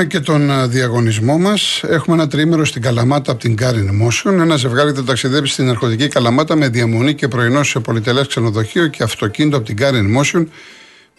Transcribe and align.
Για 0.00 0.08
να 0.08 0.24
δούμε 0.24 0.44
και 0.44 0.48
τον 0.48 0.50
α, 0.50 0.68
διαγωνισμό 0.68 1.38
μας. 1.38 1.82
Έχουμε 1.88 2.16
ένα 2.16 2.28
τρίμερο 2.28 2.64
στην 2.64 2.82
Καλαμάτα 2.82 3.32
από 3.32 3.40
την 3.40 3.56
Karin 3.60 4.06
Motion. 4.06 4.32
Ένα 4.32 4.56
ζευγάρι 4.56 4.92
θα 4.92 5.04
ταξιδέψει 5.04 5.52
στην 5.52 5.66
ναρκωτική 5.66 6.08
Καλαμάτα 6.08 6.56
με 6.56 6.68
διαμονή 6.68 7.14
και 7.14 7.28
πρωινό 7.28 7.62
σε 7.62 7.80
πολυτελές 7.80 8.26
ξενοδοχείο 8.26 8.86
και 8.86 9.02
αυτοκίνητο 9.02 9.56
από 9.56 9.66
την 9.66 9.76
Karin 9.80 10.18
Motion, 10.18 10.44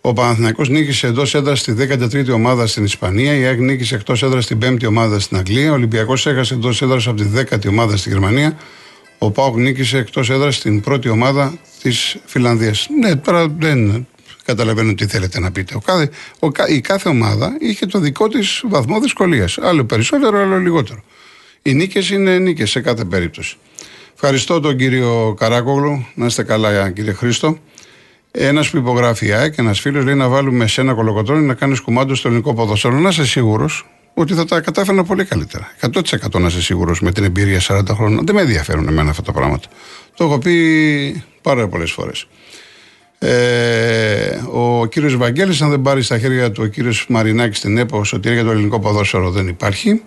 Ο 0.00 0.12
Παναθηναϊκός 0.12 0.68
νίκησε 0.68 1.06
εντός 1.06 1.34
έδρας 1.34 1.60
στη 1.60 1.74
13η 1.78 2.32
ομάδα 2.32 2.66
στην 2.66 2.84
Ισπανία. 2.84 3.34
Η 3.34 3.44
ΑΕΚ 3.44 3.58
νίκησε 3.58 3.94
εκτός 3.94 4.22
έδρας 4.22 4.44
στην 4.44 4.58
5η 4.62 4.86
ομάδα 4.88 5.20
στην 5.20 5.36
Αγγλία. 5.36 5.70
Ο 5.70 5.74
Ολυμπιακός 5.74 6.26
έχασε 6.26 6.54
εντός 6.54 6.82
έδρας 6.82 7.06
από 7.06 7.16
τη 7.16 7.26
10η 7.36 7.68
ομάδα 7.68 7.96
στη 7.96 8.08
Γερμανία. 8.08 8.56
Ο 9.18 9.30
Πάοκ 9.30 9.56
νίκησε 9.56 9.98
εκτός 9.98 10.30
έδρας 10.30 10.56
στην 10.56 10.80
πρώτη 10.80 11.08
ομάδα 11.08 11.58
της 11.82 12.16
Φιλανδίας. 12.24 12.86
Ναι, 13.00 13.16
τώρα 13.16 13.48
δεν 13.48 14.06
καταλαβαίνω 14.44 14.94
τι 14.94 15.06
θέλετε 15.06 15.40
να 15.40 15.50
πείτε. 15.50 15.74
Ο 15.74 15.80
κάθε, 15.80 16.10
ο, 16.38 16.48
η 16.68 16.80
κάθε 16.80 17.08
ομάδα 17.08 17.56
είχε 17.60 17.86
το 17.86 17.98
δικό 17.98 18.28
της 18.28 18.62
βαθμό 18.68 19.00
δυσκολίας. 19.00 19.58
Άλλο 19.58 19.84
περισσότερο, 19.84 20.38
άλλο 20.38 20.56
λιγότερο. 20.56 21.02
Οι 21.62 21.74
νίκες 21.74 22.10
είναι 22.10 22.38
νίκες 22.38 22.70
σε 22.70 22.80
κάθε 22.80 23.04
περίπτωση. 23.04 23.56
Ευχαριστώ 24.22 24.60
τον 24.60 24.76
κύριο 24.76 25.34
Καράκογλου. 25.38 26.06
Να 26.14 26.26
είστε 26.26 26.42
καλά, 26.42 26.90
κύριε 26.90 27.12
Χρήστο. 27.12 27.58
Ένας 28.30 28.70
που 28.70 28.76
υπογράφει 28.76 29.26
η 29.26 29.32
ΑΕΚ, 29.32 29.58
ένας 29.58 29.80
φίλος 29.80 30.04
λέει 30.04 30.14
να 30.14 30.28
βάλουμε 30.28 30.66
σε 30.66 30.80
ένα 30.80 30.94
κολοκοτρόνι 30.94 31.46
να 31.46 31.54
κάνεις 31.54 31.80
κουμάντο 31.80 32.14
στο 32.14 32.28
ελληνικό 32.28 32.54
ποδόσφαιρο. 32.54 32.98
Να 32.98 33.08
είσαι 33.08 33.26
σίγουρος 33.26 33.86
ότι 34.14 34.34
θα 34.34 34.44
τα 34.44 34.60
κατάφερνα 34.60 35.04
πολύ 35.04 35.24
καλύτερα. 35.24 35.70
100% 35.80 36.40
να 36.40 36.46
είσαι 36.46 36.62
σίγουρος 36.62 37.00
με 37.00 37.12
την 37.12 37.24
εμπειρία 37.24 37.60
40 37.60 37.82
χρόνων. 37.94 38.26
Δεν 38.26 38.34
με 38.34 38.40
ενδιαφέρουν 38.40 38.88
εμένα 38.88 39.10
αυτά 39.10 39.22
τα 39.22 39.32
πράγματα. 39.32 39.68
Το 40.16 40.24
έχω 40.24 40.38
πει 40.38 41.24
πάρα 41.42 41.68
πολλές 41.68 41.90
φορές. 41.90 42.26
Ε, 43.18 44.40
ο 44.52 44.86
κύριος 44.86 45.16
Βαγγέλης, 45.16 45.62
αν 45.62 45.70
δεν 45.70 45.82
πάρει 45.82 46.02
στα 46.02 46.18
χέρια 46.18 46.50
του 46.50 46.62
ο 46.64 46.66
κύριος 46.66 47.06
Μαρινάκης 47.08 47.58
στην 47.58 47.78
ΕΠΟ 47.78 48.02
ότι 48.12 48.32
για 48.32 48.44
το 48.44 48.50
ελληνικό 48.50 48.80
ποδόσφαιρο 48.80 49.30
δεν 49.30 49.48
υπάρχει. 49.48 50.02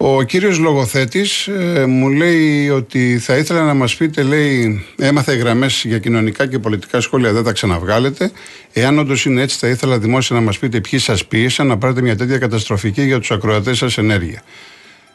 Ο 0.00 0.22
κύριος 0.22 0.58
Λογοθέτης 0.58 1.46
ε, 1.46 1.86
μου 1.86 2.08
λέει 2.08 2.68
ότι 2.68 3.18
θα 3.18 3.36
ήθελα 3.36 3.64
να 3.64 3.74
μας 3.74 3.96
πείτε, 3.96 4.22
λέει, 4.22 4.84
έμαθε 4.96 5.34
γραμμές 5.34 5.84
για 5.86 5.98
κοινωνικά 5.98 6.46
και 6.46 6.58
πολιτικά 6.58 7.00
σχόλια, 7.00 7.32
δεν 7.32 7.44
τα 7.44 7.52
ξαναβγάλετε. 7.52 8.30
Εάν 8.72 8.98
όντως 8.98 9.24
είναι 9.24 9.42
έτσι, 9.42 9.58
θα 9.58 9.68
ήθελα 9.68 9.98
δημόσια 9.98 10.36
να 10.36 10.42
μας 10.42 10.58
πείτε 10.58 10.80
ποιοι 10.80 10.98
σας 10.98 11.26
πίεσαν 11.26 11.66
να 11.66 11.78
πάρετε 11.78 12.02
μια 12.02 12.16
τέτοια 12.16 12.38
καταστροφική 12.38 13.02
για 13.02 13.18
τους 13.18 13.30
ακροατές 13.30 13.78
σας 13.78 13.98
ενέργεια. 13.98 14.42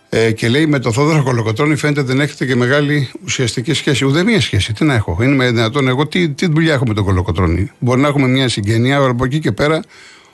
Ε, 0.10 0.32
και 0.32 0.50
λέει 0.50 0.66
με 0.66 0.80
το 0.80 0.92
Θόδωρο 0.92 1.24
Κολοκοτρώνη 1.24 1.76
φαίνεται 1.76 2.02
δεν 2.02 2.20
έχετε 2.20 2.46
και 2.46 2.56
μεγάλη 2.56 3.10
ουσιαστική 3.26 3.74
σχέση. 3.74 4.06
Ούτε 4.06 4.24
μία 4.24 4.42
σχέση. 4.42 4.74
Τι 4.74 4.84
να 4.84 4.94
έχω. 4.94 5.18
Είναι 5.22 5.50
δυνατόν 5.50 5.88
εγώ, 5.88 6.08
τι, 6.08 6.30
τι 6.30 6.48
δουλειά 6.48 6.74
έχω 6.74 6.86
με 6.88 6.94
τον 6.94 7.04
Κολοκοτρώνη. 7.04 7.72
Μπορεί 7.80 8.02
να 8.02 8.08
έχουμε 8.08 8.28
μια 8.28 8.50
συγγενεία, 8.50 8.98
αλλά 8.98 9.10
από 9.10 9.26
εκεί 9.26 9.40
και 9.40 9.52
πέρα 9.52 9.82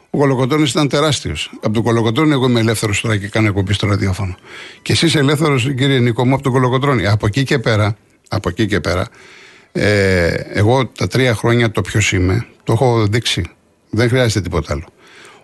ο 0.10 0.18
Κολοκοτρόνη 0.18 0.68
ήταν 0.68 0.88
τεράστιος. 0.88 1.52
Από 1.62 1.74
τον 1.74 1.84
Κολοκοτρόνη, 1.84 2.32
εγώ 2.32 2.46
είμαι 2.46 2.60
ελεύθερος 2.60 3.02
τώρα 3.02 3.18
και 3.18 3.28
κάνω 3.28 3.48
εκπομπή 3.48 3.74
στο 3.74 3.88
ραδιόφωνο. 3.88 4.36
Και 4.82 4.92
εσύ 4.92 5.06
είσαι 5.06 5.20
ελεύθερος, 5.20 5.64
κύριε 5.64 6.00
Νίκο 6.00 6.26
μου, 6.26 6.34
από 6.34 6.44
τον 6.44 6.52
Κολοκοτρόνη. 6.52 7.08
Από 7.08 7.26
εκεί 7.26 7.44
και 7.44 7.60
πέρα, 7.60 7.98
από 8.28 8.50
εκεί 8.50 8.66
και 8.66 8.80
πέρα, 8.80 9.08
ε, 9.72 10.28
εγώ 10.54 10.86
τα 10.86 11.08
τρία 11.08 11.36
χρόνια 11.36 11.72
το 11.72 11.82
ποιος 11.82 12.12
είμαι, 12.12 12.46
το 12.64 12.74
έχω 12.74 13.08
δείξει. 13.08 13.46
Δεν 13.90 14.10
χρειάζεται 14.10 14.42
τίποτα 14.42 14.74
άλλο. 14.74 14.86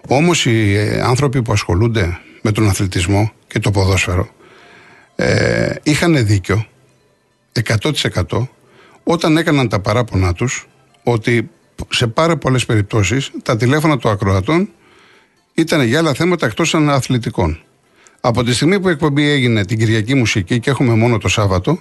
Όμως 0.08 0.46
οι 0.46 0.76
ε, 0.76 1.02
άνθρωποι 1.02 1.42
που 1.42 1.52
ασχολούνται 1.52 2.20
με 2.42 2.52
τον 2.52 2.68
αθλητισμό 2.70 3.32
και 3.48 3.60
το 3.60 3.72
ποδόσφαιρο 3.72 4.30
ε, 5.16 5.74
είχαν 5.84 6.26
δίκιο 6.26 6.66
100% 7.82 8.48
όταν 9.04 9.38
έκαναν 9.38 9.70
τα 9.70 9.80
παράπονά 9.80 10.34
τους 10.34 10.68
ότι 11.04 11.50
σε 11.90 12.08
πάρα 12.08 12.38
πολλές 12.38 12.66
περιπτώσεις 12.66 13.32
τα 13.44 13.58
τηλέφωνα 13.58 13.98
των 13.98 14.12
ακροατών 14.12 14.70
ήταν 15.54 15.82
για 15.82 16.00
άλλα 16.00 16.14
θέματα 16.14 16.46
εκτός 16.46 16.76
αθλητικών. 16.76 17.60
Από 18.22 18.44
τη 18.44 18.54
στιγμή 18.54 18.80
που 18.80 18.88
η 18.88 18.92
εκπομπή 18.92 19.30
έγινε 19.30 19.66
την 19.66 19.78
Κυριακή 19.78 20.16
Μουσική 20.16 20.60
και 20.60 20.70
έχουμε 20.70 20.94
μόνο 20.94 21.18
το 21.18 21.28
Σάββατο, 21.28 21.80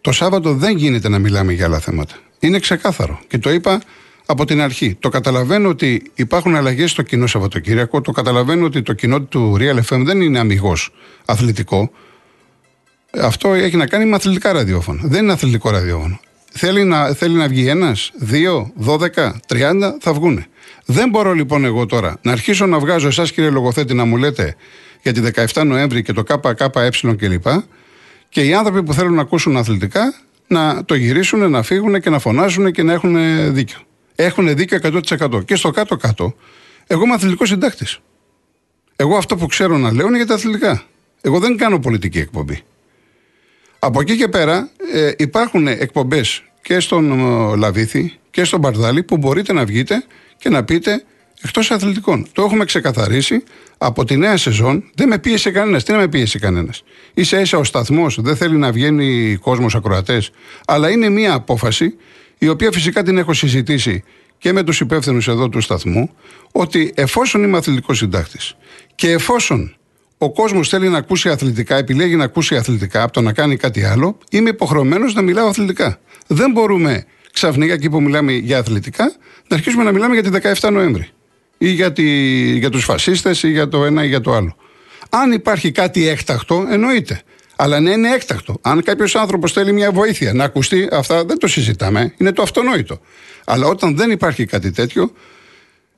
το 0.00 0.12
Σάββατο 0.12 0.54
δεν 0.54 0.76
γίνεται 0.76 1.08
να 1.08 1.18
μιλάμε 1.18 1.52
για 1.52 1.64
άλλα 1.64 1.78
θέματα. 1.78 2.14
Είναι 2.38 2.58
ξεκάθαρο. 2.58 3.20
Και 3.26 3.38
το 3.38 3.50
είπα 3.50 3.82
από 4.26 4.44
την 4.44 4.60
αρχή. 4.60 4.96
Το 5.00 5.08
καταλαβαίνω 5.08 5.68
ότι 5.68 6.10
υπάρχουν 6.14 6.54
αλλαγές 6.56 6.90
στο 6.90 7.02
κοινό 7.02 7.26
Σαββατοκύριακο. 7.26 8.00
Το 8.00 8.12
καταλαβαίνω 8.12 8.64
ότι 8.64 8.82
το 8.82 8.92
κοινό 8.92 9.22
του 9.22 9.56
Real 9.58 9.80
FM 9.88 10.02
δεν 10.04 10.20
είναι 10.20 10.38
αμυγός 10.38 10.92
αθλητικό. 11.24 11.90
Αυτό 13.20 13.54
έχει 13.54 13.76
να 13.76 13.86
κάνει 13.86 14.04
με 14.04 14.14
αθλητικά 14.14 14.52
ραδιόφωνα. 14.52 15.00
Δεν 15.04 15.22
είναι 15.22 15.32
αθλητικό 15.32 15.70
ραδιόφωνο. 15.70 16.20
Θέλει 16.54 16.84
να, 16.84 17.12
θέλει 17.14 17.34
να 17.34 17.48
βγει 17.48 17.68
ένας, 17.68 18.10
δύο, 18.14 18.72
δώδεκα, 18.74 19.40
τριάντα, 19.46 19.96
θα 20.00 20.12
βγούνε. 20.12 20.46
Δεν 20.84 21.08
μπορώ 21.08 21.32
λοιπόν 21.32 21.64
εγώ 21.64 21.86
τώρα 21.86 22.18
να 22.22 22.32
αρχίσω 22.32 22.66
να 22.66 22.78
βγάζω 22.78 23.06
εσάς 23.06 23.32
κύριε 23.32 23.50
Λογοθέτη 23.50 23.94
να 23.94 24.04
μου 24.04 24.16
λέτε 24.16 24.56
για 25.02 25.12
τη 25.12 25.20
17 25.54 25.62
Νοέμβρη 25.66 26.02
και 26.02 26.12
το 26.12 26.22
ΚΚΕ 26.22 26.90
κλπ. 27.16 27.46
Και 28.28 28.44
οι 28.44 28.54
άνθρωποι 28.54 28.82
που 28.82 28.94
θέλουν 28.94 29.14
να 29.14 29.20
ακούσουν 29.20 29.56
αθλητικά 29.56 30.14
να 30.46 30.84
το 30.84 30.94
γυρίσουν, 30.94 31.50
να 31.50 31.62
φύγουν 31.62 32.00
και 32.00 32.10
να 32.10 32.18
φωνάζουν 32.18 32.72
και 32.72 32.82
να 32.82 32.92
έχουν 32.92 33.16
δίκιο. 33.54 33.78
Έχουν 34.14 34.56
δίκιο 34.56 34.78
100%. 34.82 35.44
Και 35.44 35.56
στο 35.56 35.70
κάτω-κάτω, 35.70 36.34
εγώ 36.86 37.02
είμαι 37.04 37.14
αθλητικός 37.14 37.48
συντάκτης. 37.48 37.98
Εγώ 38.96 39.16
αυτό 39.16 39.36
που 39.36 39.46
ξέρω 39.46 39.78
να 39.78 39.92
λέω 39.92 40.06
είναι 40.06 40.16
για 40.16 40.26
τα 40.26 40.34
αθλητικά. 40.34 40.82
Εγώ 41.20 41.38
δεν 41.38 41.56
κάνω 41.56 41.78
πολιτική 41.78 42.18
εκπομπή. 42.18 42.62
Από 43.78 44.00
εκεί 44.00 44.16
και 44.16 44.28
πέρα 44.28 44.68
ε, 44.92 45.12
υπάρχουν 45.16 45.66
εκπομπές 45.66 46.42
και 46.62 46.80
στον 46.80 47.10
ε, 47.12 47.56
Λαβίθη 47.56 48.12
και 48.30 48.44
στον 48.44 48.60
Μπαρδάλη 48.60 49.02
που 49.02 49.16
μπορείτε 49.16 49.52
να 49.52 49.64
βγείτε 49.64 50.04
και 50.38 50.48
να 50.48 50.64
πείτε 50.64 51.04
εκτός 51.42 51.70
αθλητικών. 51.70 52.26
Το 52.32 52.42
έχουμε 52.42 52.64
ξεκαθαρίσει 52.64 53.42
από 53.78 54.04
τη 54.04 54.16
νέα 54.16 54.36
σεζόν. 54.36 54.84
Δεν 54.94 55.08
με 55.08 55.18
πίεσε 55.18 55.50
κανένας. 55.50 55.84
Τι 55.84 55.92
να 55.92 55.98
με 55.98 56.08
πίεσε 56.08 56.38
κανένας; 56.38 56.82
σα 57.20 57.40
ίσα 57.40 57.58
ο 57.58 57.64
σταθμός 57.64 58.18
δεν 58.20 58.36
θέλει 58.36 58.56
να 58.56 58.72
βγαίνει 58.72 59.36
κόσμος 59.36 59.74
ακροατές. 59.74 60.30
Αλλά 60.66 60.90
είναι 60.90 61.08
μια 61.08 61.34
απόφαση 61.34 61.94
η 62.38 62.48
οποία 62.48 62.72
φυσικά 62.72 63.02
την 63.02 63.18
έχω 63.18 63.32
συζητήσει 63.32 64.02
και 64.38 64.52
με 64.52 64.62
τους 64.62 64.80
υπεύθυνους 64.80 65.28
εδώ 65.28 65.48
του 65.48 65.60
σταθμού 65.60 66.10
ότι 66.52 66.92
εφόσον 66.94 67.42
είμαι 67.42 67.56
αθλητικός 67.56 67.98
συντάκτης 67.98 68.56
και 68.94 69.10
εφόσον 69.10 69.76
ο 70.22 70.32
κόσμος 70.32 70.68
θέλει 70.68 70.88
να 70.88 70.98
ακούσει 70.98 71.28
αθλητικά, 71.28 71.76
επιλέγει 71.76 72.16
να 72.16 72.24
ακούσει 72.24 72.56
αθλητικά 72.56 73.02
από 73.02 73.12
το 73.12 73.20
να 73.20 73.32
κάνει 73.32 73.56
κάτι 73.56 73.84
άλλο, 73.84 74.18
είμαι 74.30 74.48
υποχρεωμένος 74.48 75.14
να 75.14 75.22
μιλάω 75.22 75.46
αθλητικά. 75.46 75.98
Δεν 76.26 76.50
μπορούμε 76.50 77.04
ξαφνικά 77.32 77.72
εκεί 77.72 77.90
που 77.90 78.02
μιλάμε 78.02 78.32
για 78.32 78.58
αθλητικά, 78.58 79.12
να 79.48 79.56
αρχίσουμε 79.56 79.82
να 79.82 79.92
μιλάμε 79.92 80.14
για 80.14 80.22
τη 80.22 80.48
17 80.60 80.72
Νοέμβρη. 80.72 81.08
Ή 81.58 81.68
για, 81.68 81.92
τη, 81.92 82.04
για 82.58 82.70
τους 82.70 82.84
φασίστες 82.84 83.42
ή 83.42 83.50
για 83.50 83.68
το 83.68 83.84
ένα 83.84 84.04
ή 84.04 84.08
για 84.08 84.20
το 84.20 84.32
άλλο. 84.32 84.56
Αν 85.10 85.32
υπάρχει 85.32 85.70
κάτι 85.70 86.08
έκτακτο, 86.08 86.66
εννοείται. 86.70 87.22
Αλλά 87.56 87.80
να 87.80 87.90
είναι 87.90 88.14
έκτακτο. 88.14 88.58
Αν 88.60 88.82
κάποιος 88.82 89.14
άνθρωπος 89.14 89.52
θέλει 89.52 89.72
μια 89.72 89.92
βοήθεια 89.92 90.32
να 90.32 90.44
ακουστεί, 90.44 90.88
αυτά 90.92 91.24
δεν 91.24 91.38
το 91.38 91.46
συζητάμε. 91.46 92.14
Είναι 92.16 92.32
το 92.32 92.42
αυτονόητο. 92.42 93.00
Αλλά 93.44 93.66
όταν 93.66 93.96
δεν 93.96 94.10
υπάρχει 94.10 94.44
κάτι 94.44 94.70
τέτοιο, 94.70 95.12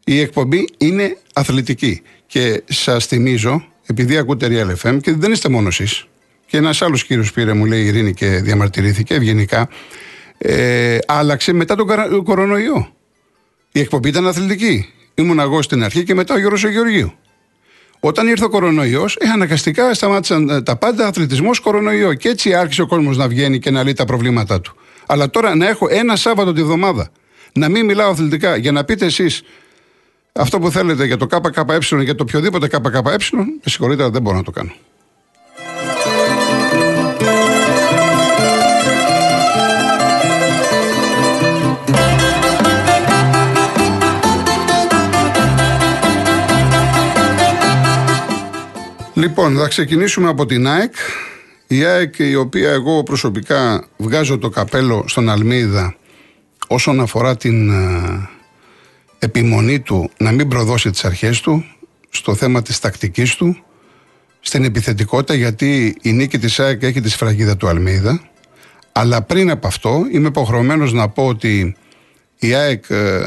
η 0.04 0.20
εκπομπή 0.20 0.68
είναι 0.78 1.16
αθλητική. 1.32 2.02
Και 2.26 2.62
σας 2.68 3.06
θυμίζω, 3.06 3.73
επειδή 3.86 4.16
ακούτε 4.16 4.48
Real 4.50 4.86
FM 4.86 4.98
και 5.02 5.12
δεν 5.12 5.32
είστε 5.32 5.48
μόνος 5.48 5.80
εσείς, 5.80 6.06
και 6.46 6.56
ένας 6.56 6.82
άλλος 6.82 7.04
κύριος 7.04 7.32
πήρε, 7.32 7.52
μου 7.52 7.64
λέει 7.64 7.82
η 7.82 7.86
Ειρήνη 7.86 8.14
και 8.14 8.26
διαμαρτυρήθηκε 8.26 9.14
ευγενικά, 9.14 9.68
ε, 10.38 10.98
άλλαξε 11.06 11.52
μετά 11.52 11.76
τον 11.76 12.24
κορονοϊό. 12.24 12.88
Η 13.72 13.80
εκπομπή 13.80 14.08
ήταν 14.08 14.26
αθλητική. 14.26 14.88
Ήμουν 15.14 15.38
εγώ 15.38 15.62
στην 15.62 15.84
αρχή 15.84 16.04
και 16.04 16.14
μετά 16.14 16.34
ο 16.34 16.38
Γιώργος 16.38 16.64
Γεωργίου. 16.64 17.12
Όταν 18.00 18.26
ήρθε 18.26 18.44
ο 18.44 18.48
κορονοϊός, 18.48 19.16
ε, 19.20 19.28
αναγκαστικά 19.28 19.94
σταμάτησαν 19.94 20.48
ε, 20.48 20.62
τα 20.62 20.76
πάντα 20.76 21.06
αθλητισμός 21.06 21.58
κορονοϊό. 21.58 22.14
Και 22.14 22.28
έτσι 22.28 22.54
άρχισε 22.54 22.82
ο 22.82 22.86
κόσμος 22.86 23.16
να 23.16 23.28
βγαίνει 23.28 23.58
και 23.58 23.70
να 23.70 23.82
λύει 23.82 23.92
τα 23.92 24.04
προβλήματά 24.04 24.60
του. 24.60 24.76
Αλλά 25.06 25.30
τώρα 25.30 25.54
να 25.54 25.68
έχω 25.68 25.86
ένα 25.90 26.16
Σάββατο 26.16 26.52
τη 26.52 26.62
βδομάδα 26.62 27.10
να 27.52 27.68
μην 27.68 27.84
μιλάω 27.84 28.10
αθλητικά 28.10 28.56
για 28.56 28.72
να 28.72 28.84
πείτε 28.84 29.04
εσείς 29.04 29.42
αυτό 30.40 30.58
που 30.58 30.70
θέλετε 30.70 31.04
για 31.04 31.16
το 31.16 31.26
ΚΚΕ, 31.26 32.02
για 32.02 32.14
το 32.14 32.22
οποιοδήποτε 32.22 32.66
ΚΚΕ, 32.66 33.00
με 33.32 33.44
συγχωρείτε, 33.64 34.08
δεν 34.08 34.22
μπορώ 34.22 34.36
να 34.36 34.42
το 34.42 34.50
κάνω. 34.50 34.72
Λοιπόν, 49.14 49.56
θα 49.56 49.68
ξεκινήσουμε 49.68 50.28
από 50.28 50.46
την 50.46 50.68
ΑΕΚ. 50.68 50.94
Η 51.66 51.84
ΑΕΚ 51.84 52.18
η 52.18 52.34
οποία 52.34 52.70
εγώ 52.70 53.02
προσωπικά 53.02 53.84
βγάζω 53.96 54.38
το 54.38 54.48
καπέλο 54.48 55.04
στον 55.06 55.28
Αλμίδα 55.28 55.96
όσον 56.66 57.00
αφορά 57.00 57.36
την 57.36 57.70
ε, 57.70 58.28
επιμονή 59.24 59.80
του 59.80 60.10
να 60.16 60.32
μην 60.32 60.48
προδώσει 60.48 60.90
τις 60.90 61.04
αρχές 61.04 61.40
του 61.40 61.64
στο 62.10 62.34
θέμα 62.34 62.62
της 62.62 62.78
τακτικής 62.78 63.34
του 63.34 63.64
στην 64.40 64.64
επιθετικότητα 64.64 65.34
γιατί 65.34 65.96
η 66.02 66.12
νίκη 66.12 66.38
της 66.38 66.60
ΑΕΚ 66.60 66.82
έχει 66.82 67.00
τη 67.00 67.08
σφραγίδα 67.08 67.56
του 67.56 67.68
Αλμίδα 67.68 68.20
αλλά 68.92 69.22
πριν 69.22 69.50
από 69.50 69.66
αυτό 69.66 70.06
είμαι 70.12 70.28
υποχρεωμένος 70.28 70.92
να 70.92 71.08
πω 71.08 71.26
ότι 71.26 71.76
η 72.38 72.54
ΑΕΚ 72.54 72.84
ε, 72.88 73.20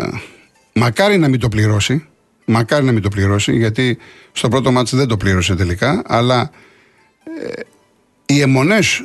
μακάρι 0.74 1.18
να 1.18 1.28
μην 1.28 1.40
το 1.40 1.50
πληρώσει 1.50 2.08
μακάρι 2.46 2.86
να 2.86 2.92
μην 2.92 3.02
το 3.02 3.10
πληρώσει 3.10 3.58
γιατί 3.58 3.98
στο 4.32 4.48
πρώτο 4.48 4.72
μάτς 4.72 4.96
δεν 4.96 5.08
το 5.08 5.18
πλήρωσε 5.18 5.56
τελικά 5.56 6.02
αλλά 6.06 6.52
ε, 7.42 7.62
οι 8.26 8.42
αιμονές 8.42 9.04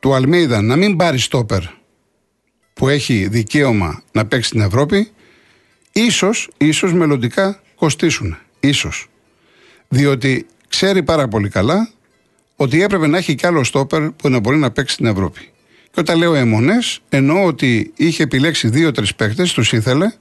του 0.00 0.14
Αλμίδα 0.14 0.62
να 0.62 0.76
μην 0.76 0.96
πάρει 0.96 1.18
στόπερ 1.18 1.62
που 2.74 2.88
έχει 2.88 3.28
δικαίωμα 3.28 4.02
να 4.12 4.26
παίξει 4.26 4.48
στην 4.48 4.60
Ευρώπη 4.60 5.12
ίσως, 6.00 6.48
ίσως 6.56 6.92
μελλοντικά 6.92 7.60
κοστίσουν. 7.74 8.36
Ίσως. 8.60 9.06
Διότι 9.88 10.46
ξέρει 10.68 11.02
πάρα 11.02 11.28
πολύ 11.28 11.48
καλά 11.48 11.90
ότι 12.56 12.82
έπρεπε 12.82 13.06
να 13.06 13.18
έχει 13.18 13.34
κι 13.34 13.46
άλλο 13.46 13.64
στόπερ 13.64 14.10
που 14.10 14.28
να 14.28 14.38
μπορεί 14.38 14.56
να 14.56 14.70
παίξει 14.70 14.94
στην 14.94 15.06
Ευρώπη. 15.06 15.40
Και 15.90 16.00
όταν 16.00 16.18
λέω 16.18 16.34
αιμονές, 16.34 17.00
εννοώ 17.08 17.44
ότι 17.44 17.92
είχε 17.96 18.22
επιλέξει 18.22 18.68
δύο-τρεις 18.68 19.14
παίκτες, 19.14 19.52
τους 19.52 19.72
ήθελε. 19.72 20.12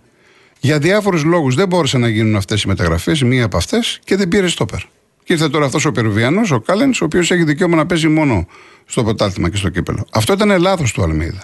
Για 0.59 0.79
διάφορους 0.79 1.23
λόγους 1.23 1.55
δεν 1.55 1.67
μπόρεσαν 1.67 2.01
να 2.01 2.07
γίνουν 2.07 2.35
αυτές 2.35 2.61
οι 2.61 2.67
μεταγραφές, 2.67 3.21
μία 3.21 3.45
από 3.45 3.57
αυτές, 3.57 3.99
και 4.03 4.15
δεν 4.15 4.27
πήρε 4.27 4.47
στόπερ. 4.47 4.79
Και 5.23 5.33
ήρθε 5.33 5.49
τώρα 5.49 5.65
αυτός 5.65 5.85
ο 5.85 5.91
Περουβιανός, 5.91 6.51
ο 6.51 6.59
Κάλενς, 6.59 7.01
ο 7.01 7.05
οποίος 7.05 7.31
έχει 7.31 7.43
δικαίωμα 7.43 7.75
να 7.75 7.85
παίζει 7.85 8.07
μόνο 8.07 8.47
στο 8.85 9.03
ποτάλθημα 9.03 9.49
και 9.49 9.57
στο 9.57 9.69
κύπελο. 9.69 10.07
Αυτό 10.11 10.33
ήταν 10.33 10.61
λάθος 10.61 10.91
του 10.91 11.03
Αλμίδα. 11.03 11.43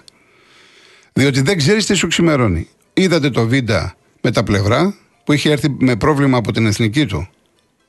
Διότι 1.13 1.41
δεν 1.41 1.57
ξέρεις 1.57 1.85
τι 1.85 1.93
σου 1.93 2.07
ξημερώνει. 2.07 2.67
Είδατε 2.93 3.29
το 3.29 3.47
βίντεο 3.47 3.91
με 4.23 4.31
τα 4.31 4.43
πλευρά 4.43 4.95
που 5.23 5.33
είχε 5.33 5.51
έρθει 5.51 5.75
με 5.79 5.95
πρόβλημα 5.95 6.37
από 6.37 6.51
την 6.51 6.65
εθνική 6.65 7.05
του. 7.05 7.27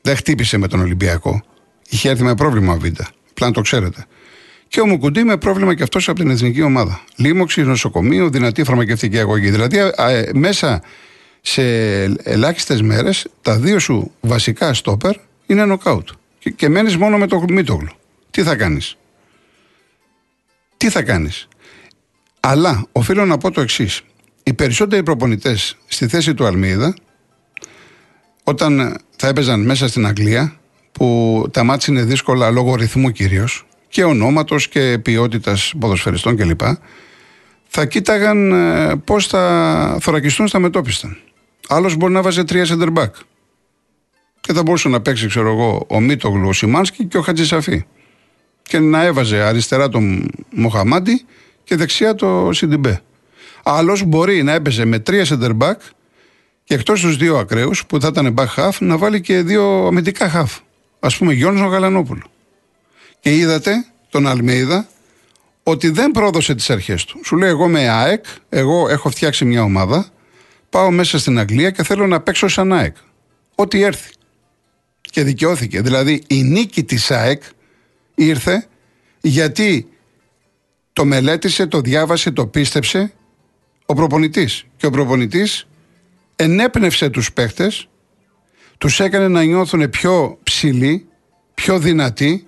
Δεν 0.00 0.16
χτύπησε 0.16 0.58
με 0.58 0.68
τον 0.68 0.80
Ολυμπιακό. 0.80 1.42
Είχε 1.88 2.08
έρθει 2.08 2.22
με 2.22 2.34
πρόβλημα 2.34 2.76
βίντεο. 2.76 3.06
Πλάν 3.34 3.52
το 3.52 3.60
ξέρετε. 3.60 4.06
Και 4.68 4.80
ο 4.80 4.86
Μουκουντή 4.86 5.24
με 5.24 5.36
πρόβλημα 5.36 5.74
και 5.74 5.82
αυτός 5.82 6.08
από 6.08 6.18
την 6.18 6.30
εθνική 6.30 6.62
ομάδα. 6.62 7.04
Λίμωξη, 7.16 7.62
νοσοκομείο, 7.62 8.28
δυνατή 8.28 8.64
φαρμακευτική 8.64 9.18
αγωγή. 9.18 9.50
Δηλαδή 9.50 9.78
ε, 9.78 10.30
μέσα 10.34 10.82
σε 11.40 11.62
ελάχιστες 12.04 12.82
μέρες 12.82 13.26
τα 13.42 13.58
δύο 13.58 13.78
σου 13.78 14.12
βασικά 14.20 14.74
στόπερ 14.74 15.14
είναι 15.46 15.64
νοκάουτ. 15.64 16.08
Και, 16.38 16.50
και 16.50 16.68
μένεις 16.68 16.96
μόνο 16.96 17.18
με 17.18 17.26
το 17.26 17.44
μήτογλου. 17.48 17.90
Τι 18.30 18.42
θα 18.42 18.56
κάνεις; 18.56 18.96
Τι 20.76 20.90
θα 20.90 21.02
κάνεις; 21.02 21.48
Αλλά 22.40 22.86
οφείλω 22.92 23.24
να 23.24 23.38
πω 23.38 23.50
το 23.50 23.60
εξής. 23.60 24.02
Οι 24.46 24.52
περισσότεροι 24.52 25.02
προπονητές 25.02 25.76
στη 25.86 26.08
θέση 26.08 26.34
του 26.34 26.46
Αλμίδα, 26.46 26.94
όταν 28.44 28.98
θα 29.16 29.28
έπαιζαν 29.28 29.60
μέσα 29.60 29.88
στην 29.88 30.06
Αγγλία, 30.06 30.56
που 30.92 31.46
τα 31.50 31.64
μάτια 31.64 31.94
είναι 31.94 32.04
δύσκολα 32.04 32.50
λόγω 32.50 32.74
ρυθμού 32.74 33.10
κυρίως 33.10 33.66
και 33.88 34.04
ονόματος 34.04 34.68
και 34.68 34.98
ποιότητας 35.02 35.74
ποδοσφαιριστών 35.78 36.36
κλπ., 36.36 36.60
θα 37.68 37.86
κοίταγαν 37.86 38.52
ε, 38.52 38.96
πώς 38.96 39.26
θα 39.26 39.96
θωρακιστούν 40.00 40.48
στα 40.48 40.58
μετόπιστα. 40.58 41.16
Άλλος 41.68 41.96
μπορεί 41.96 42.12
να 42.12 42.22
βάζει 42.22 42.44
τρία 42.44 42.66
center 42.66 42.92
back. 42.94 43.10
Και 44.40 44.52
θα 44.52 44.62
μπορούσε 44.62 44.88
να 44.88 45.00
παίξει, 45.00 45.26
ξέρω 45.26 45.50
εγώ, 45.50 45.86
ο 45.88 46.00
Μίτογλου, 46.00 46.48
ο 46.48 46.52
Σιμάνσκι 46.52 47.04
και 47.04 47.18
ο 47.18 47.22
Χατζησαφή. 47.22 47.84
Και 48.62 48.78
να 48.78 49.02
έβαζε 49.04 49.42
αριστερά 49.42 49.88
τον 49.88 50.30
Μοχαμάντι 50.50 51.24
και 51.64 51.76
δεξιά 51.76 52.14
το 52.14 52.50
Σιντιμπέ. 52.52 53.02
Άλλος 53.66 54.02
μπορεί 54.02 54.42
να 54.42 54.52
έπαιζε 54.52 54.84
με 54.84 54.98
τρία 54.98 55.24
center 55.28 55.56
back 55.58 55.76
και 56.64 56.74
εκτός 56.74 57.00
τους 57.00 57.16
δύο 57.16 57.38
ακραίους 57.38 57.86
που 57.86 58.00
θα 58.00 58.08
ήταν 58.08 58.34
back 58.38 58.54
half 58.56 58.76
να 58.78 58.98
βάλει 58.98 59.20
και 59.20 59.42
δύο 59.42 59.86
αμυντικά 59.86 60.32
half. 60.34 60.60
Α 61.00 61.08
πούμε 61.08 61.32
Γιώργος 61.32 61.70
Γαλανόπουλο. 61.70 62.22
Και 63.20 63.36
είδατε 63.36 63.86
τον 64.10 64.26
Αλμέιδα 64.26 64.88
ότι 65.62 65.90
δεν 65.90 66.10
πρόδωσε 66.10 66.54
τις 66.54 66.70
αρχές 66.70 67.04
του. 67.04 67.20
Σου 67.24 67.36
λέει: 67.36 67.48
Εγώ 67.48 67.68
με 67.68 67.88
ΑΕΚ, 67.88 68.24
εγώ 68.48 68.88
έχω 68.88 69.10
φτιάξει 69.10 69.44
μια 69.44 69.62
ομάδα, 69.62 70.06
πάω 70.70 70.90
μέσα 70.90 71.18
στην 71.18 71.38
Αγγλία 71.38 71.70
και 71.70 71.82
θέλω 71.82 72.06
να 72.06 72.20
παίξω 72.20 72.48
σαν 72.48 72.72
ΑΕΚ. 72.72 72.96
Ό,τι 73.54 73.82
έρθει. 73.82 74.12
Και 75.00 75.22
δικαιώθηκε. 75.22 75.80
Δηλαδή 75.80 76.22
η 76.26 76.42
νίκη 76.42 76.84
της 76.84 77.10
ΑΕΚ 77.10 77.42
ήρθε 78.14 78.66
γιατί 79.20 79.88
το 80.92 81.04
μελέτησε, 81.04 81.66
το 81.66 81.80
διάβασε, 81.80 82.30
το 82.30 82.46
πίστεψε 82.46 83.12
ο 83.86 83.94
προπονητής. 83.94 84.64
Και 84.76 84.86
ο 84.86 84.90
προπονητής 84.90 85.66
ενέπνευσε 86.36 87.10
τους 87.10 87.32
παίχτες, 87.32 87.88
τους 88.78 89.00
έκανε 89.00 89.28
να 89.28 89.42
νιώθουν 89.42 89.90
πιο 89.90 90.38
ψηλοί, 90.42 91.06
πιο 91.54 91.78
δυνατοί, 91.78 92.46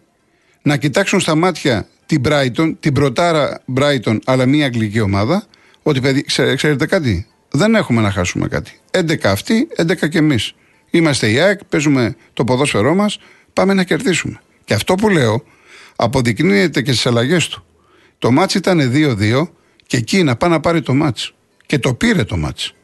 να 0.62 0.76
κοιτάξουν 0.76 1.20
στα 1.20 1.34
μάτια 1.34 1.88
την 2.06 2.22
Brighton, 2.24 2.74
την 2.80 2.92
πρωτάρα 2.92 3.62
Brighton, 3.76 4.18
αλλά 4.24 4.46
μια 4.46 4.64
αγγλική 4.64 5.00
ομάδα, 5.00 5.46
ότι 5.82 6.00
παιδί, 6.00 6.24
ξέρετε 6.56 6.86
κάτι, 6.86 7.26
δεν 7.50 7.74
έχουμε 7.74 8.00
να 8.00 8.10
χάσουμε 8.10 8.48
κάτι. 8.48 8.80
11 8.90 9.16
αυτοί, 9.22 9.68
11 9.76 10.08
και 10.08 10.18
εμείς. 10.18 10.54
Είμαστε 10.90 11.30
η 11.30 11.38
ΑΕΚ, 11.38 11.64
παίζουμε 11.64 12.16
το 12.32 12.44
ποδόσφαιρό 12.44 12.94
μας, 12.94 13.18
πάμε 13.52 13.74
να 13.74 13.84
κερδίσουμε. 13.84 14.40
Και 14.64 14.74
αυτό 14.74 14.94
που 14.94 15.08
λέω 15.08 15.44
αποδεικνύεται 15.96 16.82
και 16.82 16.92
στις 16.92 17.06
αλλαγές 17.06 17.48
του. 17.48 17.64
Το 18.18 18.30
μάτς 18.30 18.54
ήταν 18.54 18.90
2-2 18.92 19.50
και 19.86 19.96
εκεί 19.96 20.22
να 20.22 20.36
πάει 20.36 20.50
να 20.50 20.60
πάρει 20.60 20.82
το 20.82 20.94
μάτς. 20.94 21.34
Και 21.66 21.78
το 21.78 21.94
πήρε 21.94 22.24
το 22.24 22.36
μάτς. 22.36 22.74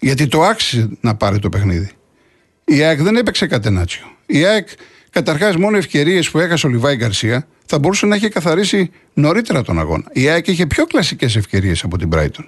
Γιατί 0.00 0.26
το 0.26 0.42
άξιζε 0.42 0.88
να 1.00 1.14
πάρει 1.14 1.38
το 1.38 1.48
παιχνίδι. 1.48 1.90
Η 2.64 2.82
ΑΕΚ 2.82 3.02
δεν 3.02 3.16
έπαιξε 3.16 3.46
κατενάτσιο. 3.46 4.06
Η 4.26 4.44
ΑΕΚ, 4.44 4.68
καταρχάς, 5.10 5.56
μόνο 5.56 5.76
ευκαιρίες 5.76 6.30
που 6.30 6.38
έχασε 6.38 6.66
ο 6.66 6.70
Λιβάη 6.70 6.96
Γκαρσία 6.96 7.46
θα 7.66 7.78
μπορούσε 7.78 8.06
να 8.06 8.14
έχει 8.14 8.28
καθαρίσει 8.28 8.90
νωρίτερα 9.14 9.62
τον 9.62 9.78
αγώνα. 9.78 10.04
Η 10.12 10.28
ΑΕΚ 10.28 10.46
είχε 10.46 10.66
πιο 10.66 10.84
κλασικές 10.84 11.36
ευκαιρίες 11.36 11.84
από 11.84 11.98
την 11.98 12.08
Brighton. 12.12 12.44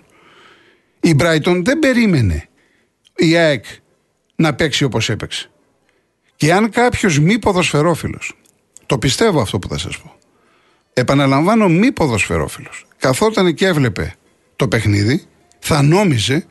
Η 1.01 1.17
Brighton 1.19 1.61
δεν 1.65 1.79
περίμενε 1.79 2.49
η 3.17 3.37
ΑΕΚ 3.37 3.65
να 4.37 4.55
παίξει 4.55 4.85
όπως 4.85 5.11
έπαιξε. 5.11 5.51
Και 6.37 6.53
αν 6.53 6.71
κάποιος 6.71 7.19
μη 7.19 7.39
ποδοσφαιρόφιλος, 7.39 8.33
το 8.87 8.99
πιστεύω 8.99 9.41
αυτό 9.41 9.59
που 9.59 9.69
θα 9.69 9.79
σας 9.79 9.99
πω, 9.99 10.17
επαναλαμβάνω 10.93 11.69
μη 11.69 11.93
ποδοσφαιρόφιλος, 11.93 12.87
καθόταν 13.03 13.55
και 13.55 13.67
έβλεπε 13.67 14.15
το 14.57 14.69
παιχνίδι, 14.69 15.23
θα 15.59 15.83
νόμιζε 15.83 16.47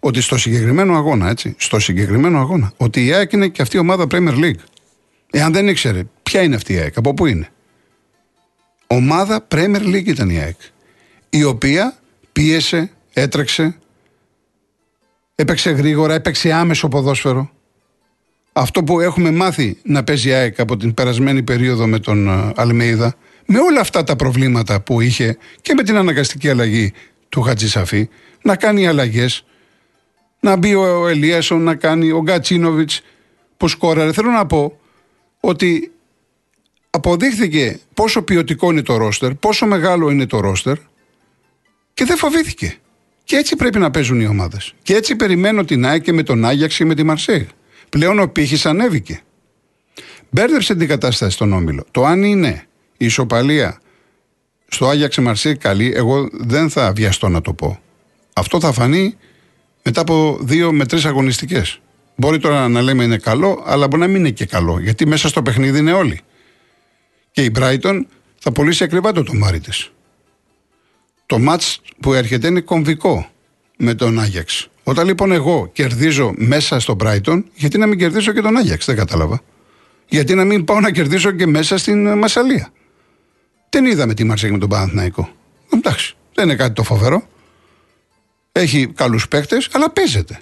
ότι 0.00 0.20
στο 0.20 0.38
συγκεκριμένο 0.38 0.96
αγώνα, 0.96 1.28
έτσι, 1.28 1.54
στο 1.58 1.78
συγκεκριμένο 1.78 2.38
αγώνα, 2.38 2.72
ότι 2.76 3.06
η 3.06 3.12
ΑΕΚ 3.12 3.32
είναι 3.32 3.48
και 3.48 3.62
αυτή 3.62 3.76
η 3.76 3.78
ομάδα 3.78 4.06
Premier 4.10 4.34
League. 4.34 4.62
Εάν 5.30 5.52
δεν 5.52 5.68
ήξερε 5.68 6.02
ποια 6.22 6.42
είναι 6.42 6.54
αυτή 6.54 6.72
η 6.72 6.78
ΑΕΚ, 6.78 6.96
από 6.96 7.14
πού 7.14 7.26
είναι. 7.26 7.48
Ομάδα 8.86 9.46
Premier 9.54 9.82
League 9.82 10.06
ήταν 10.06 10.30
η 10.30 10.38
ΑΕΚ, 10.38 10.56
η 11.30 11.44
οποία 11.44 11.96
πίεσε, 12.32 12.90
έτρεξε, 13.12 13.76
έπαιξε 15.34 15.70
γρήγορα, 15.70 16.14
έπαιξε 16.14 16.52
άμεσο 16.52 16.88
ποδόσφαιρο. 16.88 17.50
Αυτό 18.52 18.84
που 18.84 19.00
έχουμε 19.00 19.30
μάθει 19.30 19.78
να 19.82 20.04
παίζει 20.04 20.28
η 20.28 20.32
ΑΕΚ 20.32 20.60
από 20.60 20.76
την 20.76 20.94
περασμένη 20.94 21.42
περίοδο 21.42 21.86
με 21.86 21.98
τον 21.98 22.28
ε, 22.28 22.52
Αλμέιδα, 22.56 23.14
με 23.46 23.58
όλα 23.58 23.80
αυτά 23.80 24.04
τα 24.04 24.16
προβλήματα 24.16 24.80
που 24.80 25.00
είχε 25.00 25.38
και 25.60 25.74
με 25.74 25.82
την 25.82 25.96
αναγκαστική 25.96 26.48
αλλαγή 26.48 26.92
του 27.28 27.42
Χατζησαφή, 27.42 28.08
να 28.42 28.56
κάνει 28.56 28.86
αλλαγές, 28.86 29.44
να 30.40 30.56
μπει 30.56 30.74
ο 30.74 31.08
Ελίασον, 31.08 31.62
να 31.62 31.74
κάνει 31.74 32.10
ο 32.10 32.22
Γκατσίνοβιτς 32.22 33.02
που 33.56 33.68
σκόραρε. 33.68 34.12
Θέλω 34.12 34.30
να 34.30 34.46
πω 34.46 34.78
ότι 35.40 35.92
αποδείχθηκε 36.90 37.80
πόσο 37.94 38.22
ποιοτικό 38.22 38.70
είναι 38.70 38.82
το 38.82 38.96
ρόστερ, 38.96 39.34
πόσο 39.34 39.66
μεγάλο 39.66 40.10
είναι 40.10 40.26
το 40.26 40.40
ρόστερ 40.40 40.76
και 41.94 42.04
δεν 42.04 42.16
φοβήθηκε. 42.16 42.76
Και 43.24 43.36
έτσι 43.36 43.56
πρέπει 43.56 43.78
να 43.78 43.90
παίζουν 43.90 44.20
οι 44.20 44.26
ομάδες. 44.26 44.74
Και 44.82 44.94
έτσι 44.94 45.16
περιμένω 45.16 45.64
την 45.64 45.86
ΑΕΚ 45.86 46.02
και 46.02 46.12
με 46.12 46.22
τον 46.22 46.44
Άγιαξ 46.44 46.76
και 46.76 46.84
με 46.84 46.94
τη 46.94 47.02
Μαρσέγ. 47.02 47.42
Πλέον 47.88 48.18
ο 48.18 48.28
πύχης 48.28 48.66
ανέβηκε. 48.66 49.20
Μπέρδεψε 50.30 50.74
την 50.74 50.88
κατάσταση 50.88 51.32
στον 51.32 51.52
Όμιλο. 51.52 51.84
Το 51.90 52.04
αν 52.04 52.22
είναι 52.22 52.64
η 53.00 53.04
ισοπαλία 53.04 53.80
στο 54.68 54.88
Άγιαξ 54.88 55.18
Μαρσέγ 55.18 55.56
καλή, 55.56 55.92
εγώ 55.94 56.28
δεν 56.32 56.70
θα 56.70 56.92
βιαστώ 56.92 57.28
να 57.28 57.40
το 57.40 57.52
πω. 57.52 57.80
Αυτό 58.32 58.60
θα 58.60 58.72
φανεί 58.72 59.16
μετά 59.82 60.00
από 60.00 60.38
δύο 60.40 60.72
με 60.72 60.86
τρεις 60.86 61.04
αγωνιστικές. 61.04 61.80
Μπορεί 62.16 62.38
τώρα 62.38 62.68
να 62.68 62.82
λέμε 62.82 63.04
είναι 63.04 63.18
καλό, 63.18 63.62
αλλά 63.66 63.88
μπορεί 63.88 64.02
να 64.02 64.08
μην 64.08 64.16
είναι 64.16 64.30
και 64.30 64.46
καλό. 64.46 64.78
Γιατί 64.80 65.06
μέσα 65.06 65.28
στο 65.28 65.42
παιχνίδι 65.42 65.78
είναι 65.78 65.92
όλοι. 65.92 66.20
Και 67.30 67.44
η 67.44 67.52
Brighton 67.58 68.00
θα 68.38 68.52
πωλήσει 68.52 68.84
ακριβά 68.84 69.12
το 69.12 69.22
τομάρι 69.22 69.60
τη. 69.60 69.70
Το 71.26 71.38
μάτς 71.38 71.80
που 72.00 72.14
έρχεται 72.14 72.46
είναι 72.46 72.60
κομβικό 72.60 73.30
με 73.76 73.94
τον 73.94 74.20
Άγιαξ. 74.20 74.68
Όταν 74.82 75.06
λοιπόν 75.06 75.32
εγώ 75.32 75.70
κερδίζω 75.72 76.32
μέσα 76.36 76.80
στο 76.80 76.96
Brighton, 77.00 77.42
γιατί 77.54 77.78
να 77.78 77.86
μην 77.86 77.98
κερδίσω 77.98 78.32
και 78.32 78.40
τον 78.40 78.56
Άγιαξ, 78.56 78.86
δεν 78.86 78.96
κατάλαβα. 78.96 79.40
Γιατί 80.08 80.34
να 80.34 80.44
μην 80.44 80.64
πάω 80.64 80.80
να 80.80 80.90
κερδίσω 80.90 81.30
και 81.30 81.46
μέσα 81.46 81.78
στην 81.78 82.18
Μασαλία. 82.18 82.72
Δεν 83.70 83.84
είδαμε 83.84 84.14
τι 84.14 84.24
Μαρσέγ 84.24 84.50
με 84.50 84.58
τον 84.58 84.68
Παναθηναϊκό. 84.68 85.28
Εντάξει, 85.74 86.14
δεν 86.34 86.44
είναι 86.44 86.56
κάτι 86.56 86.72
το 86.72 86.82
φοβερό. 86.82 87.28
Έχει 88.52 88.86
καλούς 88.86 89.28
παίκτες, 89.28 89.68
αλλά 89.72 89.90
παίζεται. 89.90 90.40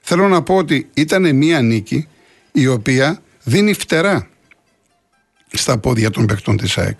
Θέλω 0.00 0.28
να 0.28 0.42
πω 0.42 0.56
ότι 0.56 0.88
ήταν 0.94 1.36
μια 1.36 1.60
νίκη 1.60 2.08
η 2.52 2.66
οποία 2.66 3.22
δίνει 3.42 3.72
φτερά 3.72 4.28
στα 5.52 5.78
πόδια 5.78 6.10
των 6.10 6.26
παικτών 6.26 6.56
της 6.56 6.78
ΑΕΚ. 6.78 6.98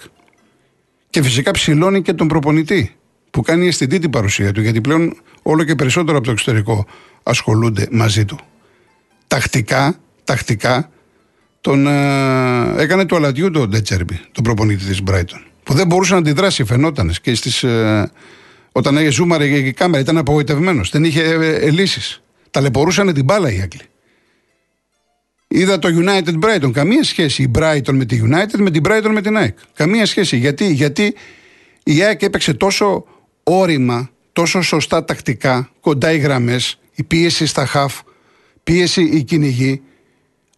Και 1.10 1.22
φυσικά 1.22 1.50
ψηλώνει 1.50 2.02
και 2.02 2.12
τον 2.12 2.28
προπονητή 2.28 2.96
που 3.30 3.42
κάνει 3.42 3.66
αισθητή 3.66 3.98
την 3.98 4.10
παρουσία 4.10 4.52
του 4.52 4.60
γιατί 4.60 4.80
πλέον 4.80 5.20
όλο 5.42 5.64
και 5.64 5.74
περισσότερο 5.74 6.16
από 6.16 6.26
το 6.26 6.32
εξωτερικό 6.32 6.86
ασχολούνται 7.22 7.88
μαζί 7.90 8.24
του. 8.24 8.38
Τακτικά, 9.26 9.98
τακτικά 10.24 10.90
τον 11.60 11.86
ε, 11.86 12.82
έκανε 12.82 13.06
το 13.06 13.16
αλατιού 13.16 13.50
τον 13.50 13.68
Ντέτσερμπι, 13.68 14.20
τον 14.32 14.44
προπονητή 14.44 14.84
της 14.84 15.02
Μπράιτον 15.02 15.51
που 15.62 15.74
δεν 15.74 15.86
μπορούσε 15.86 16.12
να 16.12 16.18
αντιδράσει, 16.18 16.64
φαινόταν 16.64 17.14
και 17.22 17.34
στις, 17.34 17.62
ε, 17.62 18.10
όταν 18.72 18.96
έγινε 18.96 19.12
ζούμαρε 19.12 19.46
η 19.46 19.72
κάμερα 19.72 20.02
ήταν 20.02 20.18
απογοητευμένος, 20.18 20.90
δεν 20.90 21.04
είχε 21.04 21.22
ε, 21.22 21.54
ε, 21.54 21.70
λύσεις. 21.70 22.22
Ταλαιπωρούσαν 22.50 23.14
την 23.14 23.24
μπάλα 23.24 23.52
οι 23.52 23.60
Άγγλοι. 23.60 23.82
Είδα 25.48 25.78
το 25.78 25.88
United 25.88 26.40
Brighton. 26.44 26.70
Καμία 26.72 27.04
σχέση 27.04 27.42
η 27.42 27.50
Brighton 27.58 27.92
με 27.92 28.04
τη 28.04 28.20
United 28.24 28.58
με 28.58 28.70
την 28.70 28.82
Brighton 28.88 29.10
με 29.12 29.20
την 29.20 29.36
ΑΕΚ. 29.36 29.58
Καμία 29.74 30.06
σχέση. 30.06 30.36
Γιατί, 30.36 30.72
γιατί 30.72 31.14
η 31.84 32.02
ΑΕΚ 32.02 32.22
έπαιξε 32.22 32.54
τόσο 32.54 33.04
όρημα, 33.42 34.10
τόσο 34.32 34.60
σωστά 34.60 35.04
τακτικά, 35.04 35.70
κοντά 35.80 36.12
οι 36.12 36.18
γραμμές, 36.18 36.78
η 36.94 37.02
πίεση 37.02 37.46
στα 37.46 37.66
χαφ, 37.66 38.00
πίεση 38.64 39.02
οι 39.02 39.22
κυνηγοί. 39.22 39.82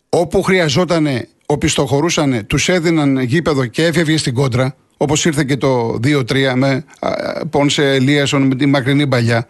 Όπου 0.08 0.42
χρειαζόταν, 0.42 1.06
οπισθοχωρούσαν, 1.46 2.46
τους 2.46 2.68
έδιναν 2.68 3.18
γήπεδο 3.18 3.66
και 3.66 3.84
έφευγε 3.84 4.16
στην 4.16 4.34
κόντρα. 4.34 4.76
Όπως 4.96 5.24
ήρθε 5.24 5.44
και 5.44 5.56
το 5.56 5.98
2-3 6.02 6.52
με 6.56 6.84
Πόνσε 7.50 7.94
Ελίασον 7.94 8.42
με 8.42 8.54
τη 8.54 8.66
μακρινή 8.66 9.06
παλιά. 9.06 9.48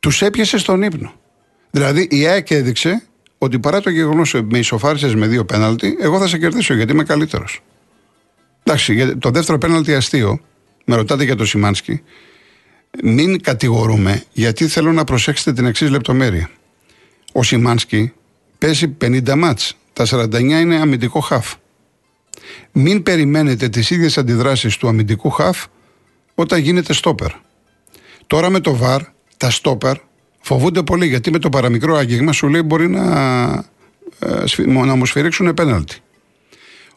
Τους 0.00 0.22
έπιασε 0.22 0.58
στον 0.58 0.82
ύπνο. 0.82 1.12
Δηλαδή 1.70 2.08
η 2.10 2.26
ΑΕΚ 2.26 2.50
έδειξε 2.50 3.02
ότι 3.38 3.58
παρά 3.58 3.80
το 3.80 3.90
γεγονός 3.90 4.34
ότι 4.34 4.46
με 4.50 4.58
ισοφάρισες 4.58 5.14
με 5.14 5.26
δύο 5.26 5.44
πέναλτι, 5.44 5.96
εγώ 6.00 6.18
θα 6.18 6.26
σε 6.26 6.38
κερδίσω 6.38 6.74
γιατί 6.74 6.92
είμαι 6.92 7.04
καλύτερος. 7.04 7.62
Εντάξει, 8.62 9.16
το 9.16 9.30
δεύτερο 9.30 9.58
πέναλτι 9.58 9.94
αστείο, 9.94 10.40
με 10.84 10.96
ρωτάτε 10.96 11.24
για 11.24 11.36
το 11.36 11.44
Σιμάνσκι, 11.44 12.02
μην 13.02 13.42
κατηγορούμε 13.42 14.22
γιατί 14.32 14.66
θέλω 14.66 14.92
να 14.92 15.04
προσέξετε 15.04 15.52
την 15.52 15.66
εξής 15.66 15.90
λεπτομέρεια. 15.90 16.50
Ο 17.32 17.42
Σιμάνσκι 17.42 18.12
παίζει 18.58 18.96
50 19.00 19.34
μάτς, 19.36 19.76
τα 19.92 20.06
49 20.06 20.40
είναι 20.40 20.76
αμυντικό 20.76 21.20
χαφ. 21.20 21.54
Μην 22.72 23.02
περιμένετε 23.02 23.68
τις 23.68 23.90
ίδιες 23.90 24.18
αντιδράσεις 24.18 24.76
του 24.76 24.88
αμυντικού 24.88 25.30
χαφ 25.30 25.64
όταν 26.34 26.60
γίνεται 26.60 26.92
στόπερ. 26.92 27.30
Τώρα 28.26 28.50
με 28.50 28.60
το 28.60 28.76
βαρ, 28.76 29.02
τα 29.36 29.50
στόπερ 29.50 29.96
Φοβούνται 30.42 30.82
πολύ 30.82 31.06
γιατί 31.06 31.30
με 31.30 31.38
το 31.38 31.48
παραμικρό 31.48 31.96
άγγιγμα 31.96 32.32
σου 32.32 32.48
λέει 32.48 32.62
μπορεί 32.64 32.88
να, 32.88 33.04
ε, 34.18 34.44
να 34.66 34.94
μου 34.94 35.06
σφυρίξουν 35.06 35.54
πέναλτι. 35.54 35.96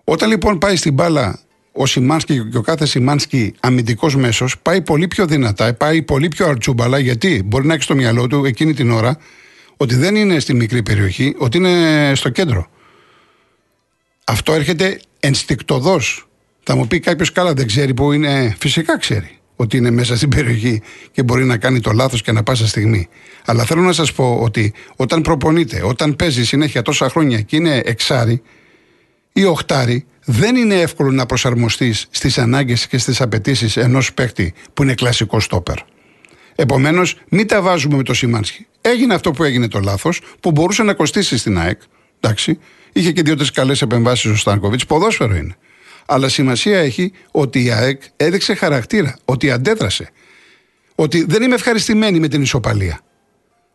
Όταν 0.04 0.30
λοιπόν 0.30 0.58
πάει 0.58 0.76
στην 0.76 0.94
μπάλα 0.94 1.40
ο 1.72 1.86
Σιμάνσκι 1.86 2.50
και 2.52 2.58
ο 2.58 2.62
κάθε 2.62 2.86
Σιμάνσκι 2.86 3.54
αμυντικός 3.60 4.16
μέσος, 4.16 4.60
πάει 4.60 4.82
πολύ 4.82 5.08
πιο 5.08 5.26
δυνατά, 5.26 5.74
πάει 5.74 6.02
πολύ 6.02 6.28
πιο 6.28 6.48
αρτσούμπαλα 6.48 7.00
γιατί 7.00 7.44
μπορεί 7.46 7.66
να 7.66 7.74
έχεις 7.74 7.86
στο 7.86 7.96
μυαλό 7.96 8.28
του 8.28 8.46
εκείνη 8.46 8.74
την 8.74 8.92
ώρα 8.92 9.18
ότι 9.78 9.96
δεν 9.96 10.16
είναι 10.16 10.40
στη 10.40 10.54
μικρή 10.54 10.84
περιοχή, 10.84 11.36
ότι 11.38 11.58
είναι 11.58 12.12
στο 12.16 12.30
κέντρο. 12.30 12.68
Αυτό 14.24 14.54
έρχεται 14.54 15.00
ενστικτοδός. 15.26 16.28
Θα 16.64 16.76
μου 16.76 16.88
πει 16.88 17.00
κάποιος 17.00 17.32
καλά, 17.32 17.54
δεν 17.54 17.68
ξέρει 17.68 17.94
που 17.94 18.12
είναι. 18.12 18.56
Φυσικά 18.60 19.00
ξέρει 19.00 19.40
ότι 19.56 19.78
είναι 19.78 19.92
μέσα 19.92 20.18
στην 20.18 20.30
περιοχή 20.30 20.82
και 21.12 21.24
μπορεί 21.24 21.46
να 21.46 21.58
κάνει 21.58 21.80
το 21.80 21.92
λάθος 21.92 22.22
και 22.22 22.32
να 22.32 22.44
πάσα 22.44 22.68
στιγμή. 22.68 23.08
Αλλά 23.46 23.64
θέλω 23.64 23.82
να 23.82 23.94
σας 23.94 24.14
πω 24.14 24.40
ότι 24.42 24.74
όταν 24.96 25.22
προπονείται, 25.22 25.82
όταν 25.84 26.16
παίζει 26.16 26.46
συνέχεια 26.46 26.82
τόσα 26.82 27.10
χρόνια 27.10 27.42
και 27.42 27.56
είναι 27.56 27.82
εξάρι 27.86 28.42
ή 29.34 29.46
οχτάρι, 29.46 30.06
δεν 30.26 30.56
είναι 30.56 30.76
εύκολο 30.80 31.12
να 31.12 31.26
προσαρμοστείς 31.26 32.08
στις 32.10 32.38
ανάγκες 32.38 32.88
και 32.88 32.98
στις 32.98 33.22
απαιτήσεις 33.22 33.78
ενός 33.78 34.14
παίκτη 34.14 34.54
που 34.74 34.84
είναι 34.84 34.94
κλασικό 34.94 35.40
στόπερ. 35.40 35.78
Επομένως, 36.56 37.18
μην 37.30 37.48
τα 37.48 37.62
βάζουμε 37.62 37.96
με 37.96 38.04
το 38.04 38.14
Σιμάνσκι. 38.14 38.66
Έγινε 38.82 39.14
αυτό 39.14 39.32
που 39.32 39.44
έγινε 39.44 39.68
το 39.68 39.80
λάθος, 39.80 40.22
που 40.40 40.52
μπορούσε 40.52 40.84
να 40.84 40.94
κοστίσει 40.94 41.38
στην 41.38 41.60
ΑΕΚ. 41.60 41.82
Εντάξει, 42.26 42.60
είχε 42.94 43.12
και 43.12 43.22
δύο-τρεις 43.22 43.52
καλές 43.52 43.82
επεμβάσεις 43.82 44.32
ο 44.32 44.36
Στάνκοβιτς. 44.36 44.86
Ποδόσφαιρο 44.86 45.36
είναι. 45.36 45.56
Αλλά 46.06 46.30
σημασία 46.30 46.80
έχει 46.80 47.12
ότι 47.32 47.64
η 47.64 47.72
ΑΕΚ 47.72 48.02
έδειξε 48.18 48.54
χαρακτήρα, 48.54 49.18
ότι 49.26 49.52
αντέδρασε. 49.52 50.10
Ότι 50.96 51.26
δεν 51.28 51.42
είμαι 51.44 51.56
ευχαριστημένη 51.56 52.20
με 52.20 52.28
την 52.28 52.42
ισοπαλία. 52.42 53.00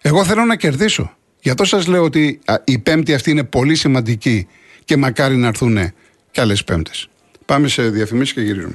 Εγώ 0.02 0.24
θέλω 0.24 0.44
να 0.44 0.56
κερδίσω. 0.56 1.16
Γι' 1.40 1.50
αυτό 1.50 1.64
σας 1.64 1.86
λέω 1.86 2.02
ότι 2.02 2.40
η 2.64 2.78
πέμπτη 2.78 3.14
αυτή 3.14 3.30
είναι 3.30 3.44
πολύ 3.44 3.74
σημαντική 3.74 4.46
και 4.84 4.96
μακάρι 4.96 5.36
να 5.36 5.46
έρθουν 5.46 5.92
και 6.30 6.40
άλλες 6.40 6.64
πέμπτες. 6.64 7.08
Πάμε 7.46 7.68
σε 7.68 7.88
διαφημίσεις 7.88 8.34
και 8.34 8.40
γυρίζουμε. 8.40 8.74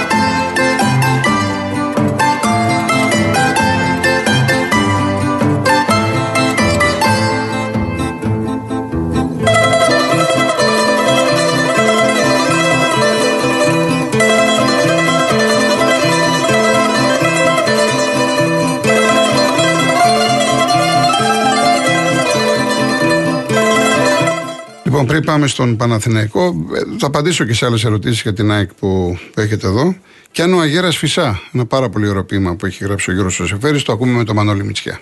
Πριν 25.11 25.23
πάμε 25.23 25.47
στον 25.47 25.75
Παναθηναϊκό, 25.75 26.65
ε, 26.73 26.97
θα 26.97 27.07
απαντήσω 27.07 27.45
και 27.45 27.53
σε 27.53 27.65
άλλες 27.65 27.83
ερωτήσεις 27.83 28.21
για 28.21 28.33
την 28.33 28.51
ΑΕΚ 28.51 28.73
που 28.73 29.17
έχετε 29.35 29.67
εδώ. 29.67 29.95
Και 30.31 30.41
αν 30.41 30.53
ο 30.53 30.59
Αγέρας 30.59 30.97
Φυσά, 30.97 31.41
ένα 31.53 31.65
πάρα 31.65 31.89
πολύ 31.89 32.07
ωραίο 32.07 32.23
ποίημα 32.23 32.55
που 32.55 32.65
έχει 32.65 32.83
γράψει 32.83 33.09
ο 33.09 33.13
Γιώργος 33.13 33.41
Σεφέρη, 33.45 33.81
το 33.81 33.91
ακούμε 33.91 34.11
με 34.11 34.23
τον 34.23 34.35
Μανώλη 34.35 34.63
Μητσιά. 34.63 34.99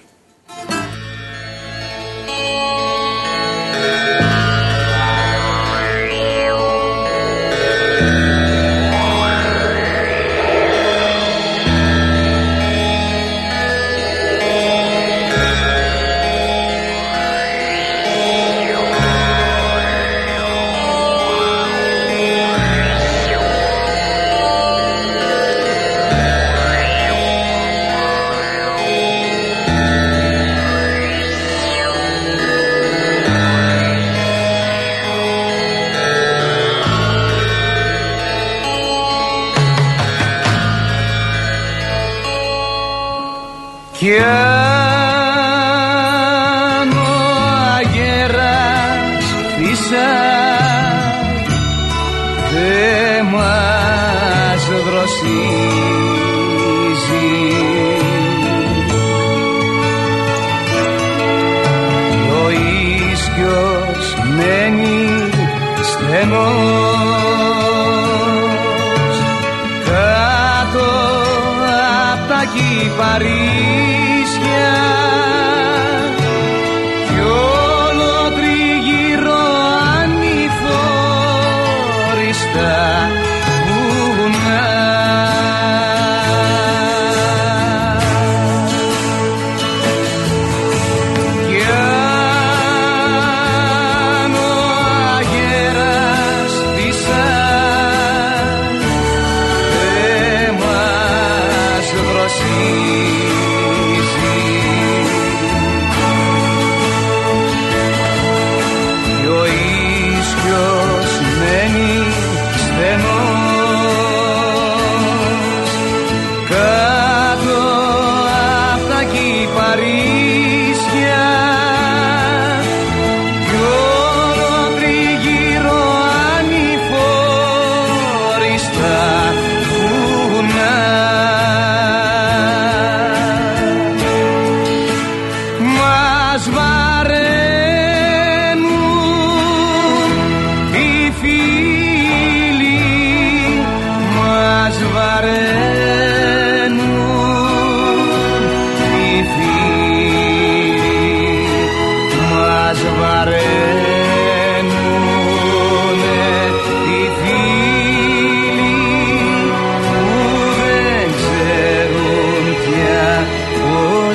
Απ' 72.58 72.98
τα 72.98 74.89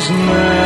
Christmas. 0.04 0.63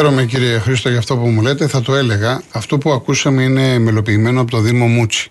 Χαίρομαι 0.00 0.24
κύριε 0.24 0.58
Χρήστο 0.58 0.88
για 0.88 0.98
αυτό 0.98 1.16
που 1.16 1.26
μου 1.26 1.42
λέτε. 1.42 1.66
Θα 1.66 1.82
το 1.82 1.94
έλεγα. 1.94 2.42
Αυτό 2.52 2.78
που 2.78 2.90
ακούσαμε 2.90 3.42
είναι 3.42 3.78
μελοποιημένο 3.78 4.40
από 4.40 4.50
το 4.50 4.60
Δήμο 4.60 4.86
Μούτσι. 4.86 5.30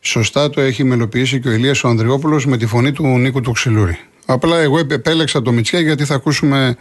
Σωστά 0.00 0.50
το 0.50 0.60
έχει 0.60 0.84
μελοποιήσει 0.84 1.40
και 1.40 1.48
ο 1.48 1.52
Ηλίας 1.52 1.84
ο 1.84 1.88
Ανδριόπουλος 1.88 2.46
με 2.46 2.56
τη 2.56 2.66
φωνή 2.66 2.92
του 2.92 3.06
Νίκου 3.06 3.40
του 3.40 3.52
Ξυλούρη. 3.52 3.98
Απλά 4.26 4.58
εγώ 4.58 4.78
επέλεξα 4.78 5.42
το 5.42 5.52
Μητσιά 5.52 5.80
γιατί 5.80 6.04
θα 6.04 6.14
ακούσουμε 6.14 6.76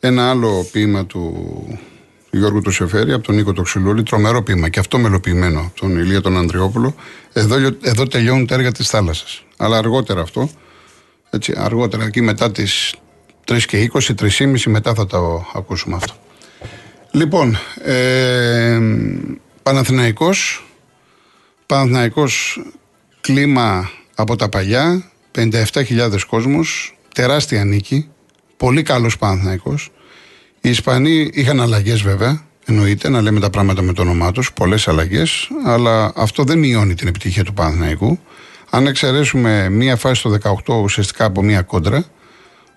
ένα 0.00 0.30
άλλο 0.30 0.66
ποίημα 0.72 1.06
του 1.06 1.32
Γιώργου 2.30 2.60
του 2.60 2.70
Σεφέρη 2.70 3.12
από 3.12 3.24
τον 3.24 3.34
Νίκο 3.34 3.52
του 3.52 3.62
Ξυλούρη. 3.62 4.02
Τρομερό 4.02 4.42
ποίημα 4.42 4.68
και 4.68 4.78
αυτό 4.78 4.98
μελοποιημένο 4.98 5.60
από 5.60 5.80
τον 5.80 5.98
Ηλία 5.98 6.20
τον 6.20 6.36
Ανδριόπουλο. 6.36 6.94
Εδώ, 7.32 7.56
εδώ 7.82 8.06
τελειώνουν 8.06 8.46
τα 8.46 8.54
έργα 8.54 8.72
της 8.72 8.88
θάλασσας. 8.88 9.44
Αλλά 9.56 9.78
αργότερα 9.78 10.20
αυτό. 10.20 10.50
Έτσι, 11.30 11.54
αργότερα 11.56 12.04
εκεί 12.04 12.20
μετά 12.20 12.50
τις 12.50 12.94
3 13.44 13.58
και 13.66 13.90
20, 13.92 14.14
3,5 14.14 14.66
μετά 14.66 14.94
θα 14.94 15.06
το 15.06 15.46
ακούσουμε 15.54 15.96
αυτό. 15.96 16.14
Λοιπόν, 17.14 17.58
ε, 17.84 18.78
Παναθηναϊκός, 19.62 20.64
Παναθηναϊκός 21.66 22.62
κλίμα 23.20 23.90
από 24.14 24.36
τα 24.36 24.48
παλιά, 24.48 25.10
57.000 25.30 26.26
κόσμος, 26.26 26.96
τεράστια 27.14 27.64
νίκη, 27.64 28.08
πολύ 28.56 28.82
καλός 28.82 29.18
Παναθηναϊκός. 29.18 29.90
Οι 30.60 30.68
Ισπανοί 30.68 31.30
είχαν 31.32 31.60
αλλαγές 31.60 32.02
βέβαια, 32.02 32.44
εννοείται 32.64 33.08
να 33.08 33.20
λέμε 33.20 33.40
τα 33.40 33.50
πράγματα 33.50 33.82
με 33.82 33.92
το 33.92 34.02
όνομά 34.02 34.32
τους, 34.32 34.52
πολλές 34.52 34.88
αλλαγές, 34.88 35.48
αλλά 35.64 36.12
αυτό 36.16 36.44
δεν 36.44 36.58
μειώνει 36.58 36.94
την 36.94 37.08
επιτυχία 37.08 37.44
του 37.44 37.54
Παναθηναϊκού. 37.54 38.18
Αν 38.70 38.86
εξαιρέσουμε 38.86 39.68
μία 39.68 39.96
φάση 39.96 40.20
στο 40.20 40.30
18 40.30 40.82
ουσιαστικά 40.82 41.24
από 41.24 41.42
μία 41.42 41.62
κόντρα, 41.62 42.04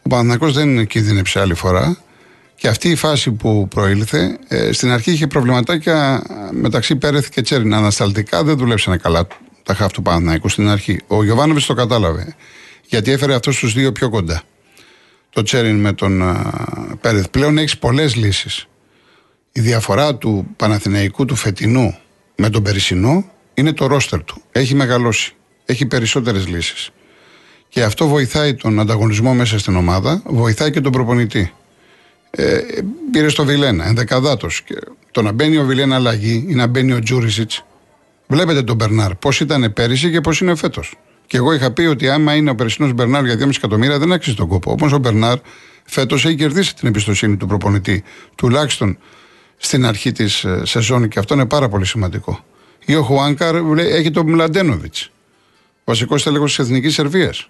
ο 0.01 0.09
Παναθηναϊκός 0.09 0.53
δεν 0.53 0.87
κινδύνεψε 0.87 1.39
άλλη 1.39 1.53
φορά. 1.53 1.97
Και 2.59 2.67
αυτή 2.67 2.89
η 2.89 2.95
φάση 2.95 3.31
που 3.31 3.67
προήλθε, 3.67 4.37
ε, 4.47 4.71
στην 4.71 4.91
αρχή 4.91 5.11
είχε 5.11 5.27
προβληματάκια 5.27 6.23
μεταξύ 6.51 6.95
Πέρεθ 6.95 7.29
και 7.29 7.41
Τσέριν. 7.41 7.73
Ανασταλτικά 7.73 8.43
δεν 8.43 8.57
δουλέψανε 8.57 8.97
καλά 8.97 9.27
τα 9.63 9.73
χαφ 9.73 9.91
του 9.91 10.01
Παναθηναϊκού 10.01 10.49
στην 10.49 10.69
αρχή. 10.69 10.99
Ο 11.07 11.23
Γιωβάνοβιτς 11.23 11.65
το 11.65 11.73
κατάλαβε. 11.73 12.35
Γιατί 12.87 13.11
έφερε 13.11 13.33
αυτούς 13.33 13.59
τους 13.59 13.73
δύο 13.73 13.91
πιο 13.91 14.09
κοντά. 14.09 14.41
Το 15.29 15.41
Τσέριν 15.41 15.79
με 15.79 15.93
τον 15.93 16.23
Πέρεθ. 17.01 17.27
Πλέον 17.27 17.57
έχεις 17.57 17.77
πολλές 17.77 18.15
λύσεις. 18.15 18.67
Η 19.51 19.61
διαφορά 19.61 20.15
του 20.15 20.47
Παναθηναϊκού 20.55 21.25
του 21.25 21.35
φετινού 21.35 21.97
με 22.35 22.49
τον 22.49 22.63
Περισσινό 22.63 23.25
είναι 23.53 23.73
το 23.73 23.87
ρόστερ 23.87 24.23
του. 24.23 24.41
Έχει 24.51 24.75
μεγαλώσει. 24.75 25.35
Έχει 25.65 25.85
περισσότερες 25.85 26.47
λύσεις. 26.47 26.89
Και 27.69 27.83
αυτό 27.83 28.07
βοηθάει 28.07 28.53
τον 28.55 28.79
ανταγωνισμό 28.79 29.33
μέσα 29.33 29.59
στην 29.59 29.75
ομάδα, 29.75 30.21
βοηθάει 30.25 30.71
και 30.71 30.81
τον 30.81 30.91
προπονητή. 30.91 31.53
Ε, 32.29 32.59
πήρε 33.11 33.29
στο 33.29 33.45
Βιλένα, 33.45 33.87
ενδεκαδάτος. 33.87 34.63
Το 35.11 35.21
να 35.21 35.31
μπαίνει 35.31 35.57
ο 35.57 35.63
Βιλένα 35.63 35.95
αλλαγή 35.95 36.45
ή 36.47 36.53
να 36.53 36.67
μπαίνει 36.67 36.93
ο 36.93 36.99
Τζούρισιτς. 36.99 37.65
Βλέπετε 38.27 38.63
τον 38.63 38.75
Μπερνάρ 38.75 39.15
πώς 39.15 39.39
ήταν 39.39 39.73
πέρυσι 39.73 40.11
και 40.11 40.21
πώς 40.21 40.39
είναι 40.39 40.55
φέτος. 40.55 40.95
Και 41.27 41.37
εγώ 41.37 41.53
είχα 41.53 41.71
πει 41.71 41.81
ότι 41.81 42.09
άμα 42.09 42.35
είναι 42.35 42.49
ο 42.49 42.55
περσινός 42.55 42.93
Μπερνάρ 42.93 43.25
για 43.25 43.35
2,5 43.39 43.49
εκατομμύρια 43.55 43.99
δεν 43.99 44.11
άξιζε 44.11 44.35
τον 44.35 44.47
κόπο. 44.47 44.71
Όμως 44.71 44.93
ο 44.93 44.97
Μπερνάρ 44.97 45.37
φέτος 45.83 46.25
έχει 46.25 46.35
κερδίσει 46.35 46.75
την 46.75 46.87
εμπιστοσύνη 46.87 47.37
του 47.37 47.47
προπονητή. 47.47 48.03
Τουλάχιστον 48.35 48.97
στην 49.57 49.85
αρχή 49.85 50.11
της 50.11 50.43
ε, 50.43 50.61
σεζόν 50.65 51.07
και 51.07 51.19
αυτό 51.19 51.33
είναι 51.33 51.45
πάρα 51.45 51.69
πολύ 51.69 51.85
σημαντικό. 51.85 52.39
Ή 52.85 52.95
ο 52.95 53.03
Χουάνκαρ 53.03 53.55
έχει 53.77 54.11
τον 54.11 54.29
Μλαντένοβιτς, 54.29 55.11
βασικός 55.83 56.23
τέλεχος 56.23 56.55
της 56.55 56.65
Εθνικής 56.65 56.93
Σερβίας. 56.93 57.49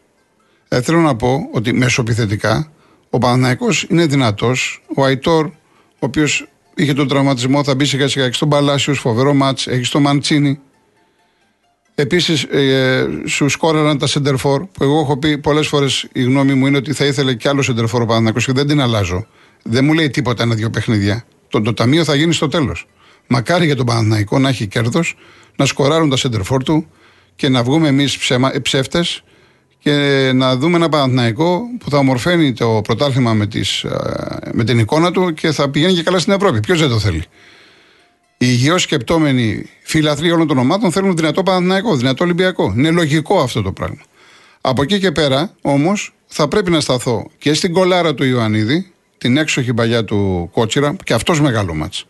Ε, 0.67 0.81
θέλω 0.81 0.99
να 0.99 1.15
πω 1.15 1.49
ότι 1.53 1.73
μεσοπιθετικά 1.73 2.71
ο 3.09 3.17
Παναναϊκό 3.17 3.67
είναι 3.89 4.05
δυνατός. 4.05 4.81
Ο 4.95 5.03
Αϊτόρ, 5.03 5.45
ο 5.45 5.51
οποίος 5.99 6.47
είχε 6.75 6.93
τον 6.93 7.07
τραυματισμό, 7.07 7.63
θα 7.63 7.75
μπει 7.75 7.85
σιγά 7.85 8.07
σιγά. 8.07 8.25
Έχεις 8.25 8.37
τον 8.37 8.49
Παλάσιο, 8.49 8.93
φοβερό 8.93 9.33
μάτς. 9.33 9.67
Έχεις 9.67 9.89
τον 9.89 10.01
Μαντσίνη. 10.01 10.59
Επίσης, 11.95 12.43
ε, 12.43 13.07
σου 13.25 13.49
σκόραραν 13.49 13.97
τα 13.97 14.07
σεντερφόρ, 14.07 14.65
που 14.65 14.83
εγώ 14.83 14.99
έχω 14.99 15.17
πει 15.17 15.37
πολλές 15.37 15.67
φορές 15.67 16.07
η 16.11 16.23
γνώμη 16.23 16.53
μου 16.53 16.65
είναι 16.67 16.77
ότι 16.77 16.93
θα 16.93 17.05
ήθελε 17.05 17.33
κι 17.33 17.47
άλλο 17.47 17.61
σεντερφόρ 17.61 18.01
ο 18.01 18.05
Παναναϊκό 18.05 18.39
και 18.39 18.51
δεν 18.51 18.67
την 18.67 18.81
αλλάζω. 18.81 19.27
Δεν 19.63 19.85
μου 19.85 19.93
λέει 19.93 20.09
τίποτα 20.09 20.43
ένα-δύο 20.43 20.69
παιχνίδια. 20.69 21.25
Το, 21.49 21.61
το 21.61 21.73
ταμείο 21.73 22.03
θα 22.03 22.15
γίνει 22.15 22.33
στο 22.33 22.47
τέλος. 22.47 22.87
Μακάρι 23.27 23.65
για 23.65 23.75
τον 23.75 23.85
Παναναϊκό 23.85 24.39
να 24.39 24.49
έχει 24.49 24.67
κέρδος, 24.67 25.15
να 25.55 25.65
σκοράρουν 25.65 26.09
τα 26.09 26.17
σεντερφόρ 26.17 26.63
του 26.63 26.87
και 27.35 27.49
να 27.49 27.63
βγούμε 27.63 27.87
εμείς 27.87 28.17
ψεύτες 28.61 29.23
και 29.79 30.31
να 30.33 30.55
δούμε 30.55 30.75
ένα 30.75 30.89
Παναθηναϊκό 30.89 31.61
που 31.79 31.89
θα 31.89 31.97
ομορφαίνει 31.97 32.53
το 32.53 32.81
πρωτάθλημα 32.83 33.33
με, 33.33 33.47
τις, 33.47 33.83
ε, 33.83 34.51
με 34.53 34.63
την 34.63 34.79
εικόνα 34.79 35.11
του 35.11 35.33
και 35.33 35.51
θα 35.51 35.69
πηγαίνει 35.69 35.93
και 35.93 36.03
καλά 36.03 36.19
στην 36.19 36.33
Ευρώπη. 36.33 36.59
Ποιος 36.59 36.79
δεν 36.79 36.89
το 36.89 36.99
θέλει. 36.99 37.23
Οι 38.39 38.45
υγιώ 38.49 38.77
σκεπτόμενοι 38.77 39.69
φίλαθλοι 39.83 40.31
όλων 40.31 40.47
των 40.47 40.57
ομάδων 40.57 40.91
θέλουν 40.91 41.15
δυνατό 41.15 41.43
Παναθηναϊκό, 41.43 41.95
δυνατό 41.95 42.23
Ολυμπιακό. 42.23 42.73
Είναι 42.77 42.91
λογικό 42.91 43.39
αυτό 43.39 43.61
το 43.61 43.71
πράγμα. 43.71 44.01
Από 44.61 44.81
εκεί 44.81 44.99
και 44.99 45.11
πέρα 45.11 45.51
όμως 45.61 46.13
θα 46.25 46.47
πρέπει 46.47 46.71
να 46.71 46.79
σταθώ 46.79 47.29
και 47.37 47.53
στην 47.53 47.73
κολάρα 47.73 48.13
του 48.13 48.23
Ιωαννίδη, 48.23 48.91
την 49.17 49.37
έξοχη 49.37 49.73
παλιά 49.73 50.03
του 50.03 50.49
Κότσιρα, 50.53 50.95
και 51.03 51.13
αυτός 51.13 51.41
μεγάλο 51.41 51.73
μάτς. 51.73 52.05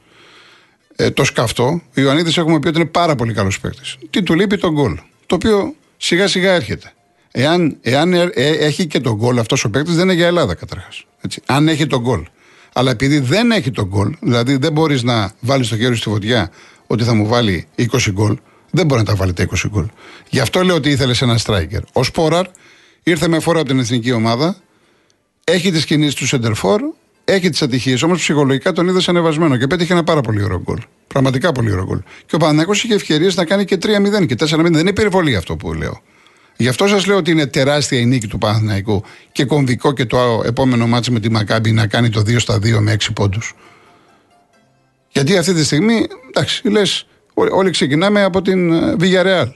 Ε, 0.95 1.11
το 1.11 1.23
σκαφτό, 1.23 1.81
ο 1.97 2.01
Ιωαννίδης 2.01 2.37
έχουμε 2.37 2.59
πει 2.59 2.67
ότι 2.67 2.79
είναι 2.79 2.89
πάρα 2.89 3.15
πολύ 3.15 3.33
καλός 3.33 3.59
παίκτης. 3.59 3.97
Τι 4.09 4.23
του 4.23 4.33
λείπει 4.33 4.57
τον 4.57 4.73
γκολ. 4.73 4.97
Το 5.25 5.35
οποίο 5.35 5.73
σιγά 5.97 6.27
σιγά 6.27 6.53
έρχεται. 6.53 6.93
Εάν, 7.31 7.77
εάν 7.81 8.13
ε, 8.13 8.29
ε, 8.33 8.49
έχει 8.49 8.85
και 8.87 8.99
τον 8.99 9.15
γκολ 9.15 9.39
αυτός 9.39 9.63
ο 9.63 9.69
παίκτης, 9.69 9.95
δεν 9.95 10.03
είναι 10.03 10.13
για 10.13 10.27
Ελλάδα 10.27 10.55
καταρχάς. 10.55 11.05
Αν 11.45 11.67
έχει 11.67 11.87
τον 11.87 12.01
γκολ. 12.01 12.25
Αλλά 12.73 12.91
επειδή 12.91 13.19
δεν 13.19 13.51
έχει 13.51 13.71
τον 13.71 13.85
γκολ, 13.85 14.15
δηλαδή 14.19 14.57
δεν 14.57 14.71
μπορείς 14.71 15.03
να 15.03 15.31
βάλεις 15.39 15.67
το 15.67 15.77
χέρι 15.77 15.95
στη 15.95 16.09
φωτιά 16.09 16.51
ότι 16.87 17.03
θα 17.03 17.13
μου 17.13 17.27
βάλει 17.27 17.67
20 17.77 17.85
γκολ, 18.11 18.37
δεν 18.71 18.85
μπορεί 18.85 19.01
να 19.01 19.07
τα 19.07 19.15
βάλει 19.15 19.33
τα 19.33 19.43
20 19.43 19.67
γκολ. 19.69 19.85
Γι' 20.29 20.39
αυτό 20.39 20.61
λέω 20.61 20.75
ότι 20.75 20.89
ήθελες 20.89 21.21
ένα 21.21 21.39
striker. 21.45 21.81
Ο 21.93 22.03
Σπόραρ 22.03 22.45
ήρθε 23.03 23.27
με 23.27 23.39
φορά 23.39 23.59
από 23.59 23.67
την 23.67 23.79
εθνική 23.79 24.11
ομάδα, 24.11 24.55
έχει 25.43 25.71
τις 25.71 25.85
κινήσεις 25.85 26.13
του 26.13 26.27
Σεντερφόρ, 26.27 26.81
έχει 27.25 27.49
τις 27.49 27.61
ατυχίες, 27.61 28.03
όμως 28.03 28.19
ψυχολογικά 28.19 28.71
τον 28.71 28.87
είδε 28.87 29.01
ανεβασμένο 29.07 29.57
και 29.57 29.67
πέτυχε 29.67 29.93
ένα 29.93 30.03
πάρα 30.03 30.21
πολύ 30.21 30.43
ωραίο 30.43 30.61
γκολ. 30.61 30.79
Πραγματικά 31.07 31.51
πολύ 31.51 31.71
ωραίο 31.71 31.85
γκολ. 31.85 31.99
Και 32.25 32.35
ο 32.35 32.37
Παναγιώ 32.37 32.73
είχε 32.73 32.93
ευκαιρίες 32.93 33.35
να 33.35 33.45
κάνει 33.45 33.65
και 33.65 33.75
3-0 33.75 34.25
και 34.25 34.35
4-0. 34.39 34.47
Δεν 34.47 34.73
είναι 34.73 34.93
περιβολή 34.93 35.35
αυτό 35.35 35.55
που 35.55 35.73
λέω. 35.73 36.01
Γι' 36.57 36.67
αυτό 36.67 36.87
σας 36.87 37.05
λέω 37.05 37.17
ότι 37.17 37.31
είναι 37.31 37.45
τεράστια 37.45 37.99
η 37.99 38.05
νίκη 38.05 38.27
του 38.27 38.37
Παναθηναϊκού 38.37 39.03
και 39.31 39.45
κομβικό 39.45 39.93
και 39.93 40.05
το 40.05 40.41
επόμενο 40.45 40.87
μάτσο 40.87 41.11
με 41.11 41.19
τη 41.19 41.31
Μακάμπη 41.31 41.71
να 41.71 41.87
κάνει 41.87 42.09
το 42.09 42.19
2 42.19 42.39
στα 42.39 42.55
2 42.55 42.79
με 42.79 42.95
6 42.99 43.07
πόντους. 43.13 43.55
Γιατί 45.11 45.37
αυτή 45.37 45.53
τη 45.53 45.63
στιγμή, 45.63 46.07
εντάξει, 46.27 46.69
λες, 46.69 47.07
όλοι 47.33 47.69
ξεκινάμε 47.69 48.23
από 48.23 48.41
την 48.41 48.73
ε, 48.73 48.95
Villarreal. 48.99 49.51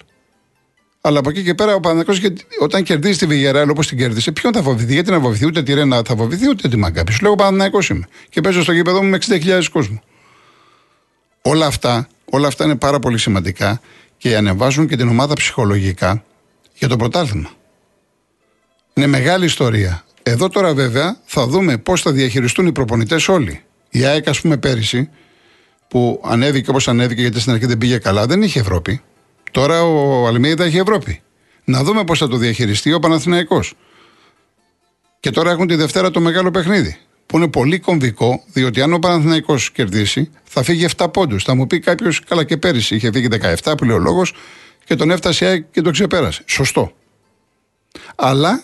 Αλλά 1.01 1.19
από 1.19 1.29
εκεί 1.29 1.43
και 1.43 1.53
πέρα 1.53 1.75
ο 1.75 1.79
Παναθηναϊκός 1.79 2.41
όταν 2.59 2.83
κερδίζει 2.83 3.17
τη 3.17 3.27
Villarreal 3.29 3.67
όπως 3.69 3.87
την 3.87 3.97
κέρδισε, 3.97 4.31
ποιον 4.31 4.53
θα 4.53 4.61
φοβηθεί, 4.61 4.93
γιατί 4.93 5.11
να 5.11 5.19
φοβηθεί, 5.19 5.45
ούτε 5.45 5.63
τη 5.63 5.73
Ρένα 5.73 6.01
θα 6.05 6.15
φοβηθεί, 6.15 6.49
ούτε 6.49 6.67
τη 6.67 6.77
Μακάμπη. 6.77 7.11
Σου 7.11 7.23
λέω 7.23 7.35
Παναθηναϊκός 7.35 7.89
είμαι. 7.89 8.07
Και 8.29 8.41
παίζω 8.41 8.61
στο 8.61 8.71
γήπεδο 8.71 9.03
μου 9.03 9.09
με 9.09 9.17
60.000 9.27 9.63
κόσμο. 9.71 10.01
Όλα 11.41 11.65
αυτά, 11.65 12.07
όλα 12.25 12.47
αυτά 12.47 12.65
είναι 12.65 12.75
πάρα 12.75 12.99
πολύ 12.99 13.17
σημαντικά 13.17 13.81
και 14.17 14.35
ανεβάζουν 14.35 14.87
και 14.87 14.95
την 14.95 15.07
ομάδα 15.07 15.33
ψυχολογικά 15.33 16.23
για 16.81 16.89
το 16.89 16.95
πρωτάθλημα. 16.95 17.49
Είναι 18.93 19.07
μεγάλη 19.07 19.45
ιστορία. 19.45 20.03
Εδώ 20.23 20.49
τώρα 20.49 20.73
βέβαια 20.73 21.19
θα 21.25 21.47
δούμε 21.47 21.77
πώς 21.77 22.01
θα 22.01 22.11
διαχειριστούν 22.11 22.65
οι 22.65 22.71
προπονητές 22.71 23.27
όλοι. 23.27 23.61
Η 23.89 24.03
ΑΕΚ, 24.05 24.27
ας 24.27 24.41
πούμε, 24.41 24.57
πέρυσι, 24.57 25.09
που 25.87 26.21
ανέβηκε 26.25 26.69
όπως 26.69 26.87
ανέβηκε 26.87 27.21
γιατί 27.21 27.39
στην 27.39 27.51
αρχή 27.51 27.65
δεν 27.65 27.77
πήγε 27.77 27.97
καλά, 27.97 28.25
δεν 28.25 28.41
είχε 28.41 28.59
Ευρώπη. 28.59 29.01
Τώρα 29.51 29.83
ο 29.83 30.27
Αλμίδα 30.27 30.63
έχει 30.63 30.77
Ευρώπη. 30.77 31.21
Να 31.63 31.83
δούμε 31.83 32.03
πώς 32.03 32.19
θα 32.19 32.27
το 32.27 32.37
διαχειριστεί 32.37 32.93
ο 32.93 32.99
Παναθηναϊκός. 32.99 33.73
Και 35.19 35.29
τώρα 35.29 35.51
έχουν 35.51 35.67
τη 35.67 35.75
Δευτέρα 35.75 36.11
το 36.11 36.19
μεγάλο 36.19 36.51
παιχνίδι. 36.51 36.97
Που 37.25 37.37
είναι 37.37 37.47
πολύ 37.47 37.79
κομβικό, 37.79 38.43
διότι 38.53 38.81
αν 38.81 38.93
ο 38.93 38.99
Παναθηναϊκός 38.99 39.71
κερδίσει, 39.71 40.31
θα 40.43 40.63
φύγει 40.63 40.85
7 40.97 41.11
πόντους. 41.13 41.43
Θα 41.43 41.55
μου 41.55 41.67
πει 41.67 41.79
κάποιος, 41.79 42.23
καλά 42.23 42.43
και 42.43 42.57
πέρυσι 42.57 42.95
είχε 42.95 43.11
φύγει 43.11 43.27
17, 43.63 43.77
που 43.77 43.83
λέει 43.83 43.95
ο 43.95 43.99
λόγος, 43.99 44.33
και 44.85 44.95
τον 44.95 45.11
έφτασε 45.11 45.45
η 45.45 45.47
ΑΕΚ 45.47 45.71
και 45.71 45.81
τον 45.81 45.91
ξεπέρασε. 45.91 46.43
Σωστό. 46.45 46.91
Αλλά 48.15 48.63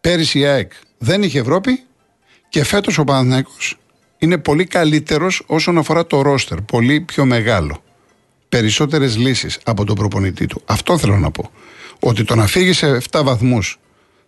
πέρυσι 0.00 0.38
η 0.38 0.46
ΑΕΚ 0.46 0.72
δεν 0.98 1.22
είχε 1.22 1.38
Ευρώπη 1.38 1.82
και 2.48 2.64
φέτος 2.64 2.98
ο 2.98 3.04
Παναθηναϊκός 3.04 3.76
είναι 4.18 4.38
πολύ 4.38 4.64
καλύτερος 4.64 5.42
όσον 5.46 5.78
αφορά 5.78 6.06
το 6.06 6.22
ρόστερ. 6.22 6.60
Πολύ 6.60 7.00
πιο 7.00 7.24
μεγάλο. 7.24 7.82
Περισσότερες 8.48 9.16
λύσεις 9.16 9.58
από 9.64 9.84
τον 9.84 9.94
προπονητή 9.94 10.46
του. 10.46 10.62
Αυτό 10.64 10.98
θέλω 10.98 11.18
να 11.18 11.30
πω. 11.30 11.50
Ότι 12.00 12.24
το 12.24 12.34
να 12.34 12.46
φύγεις 12.46 12.76
σε 12.76 13.00
7 13.10 13.22
βαθμούς 13.24 13.78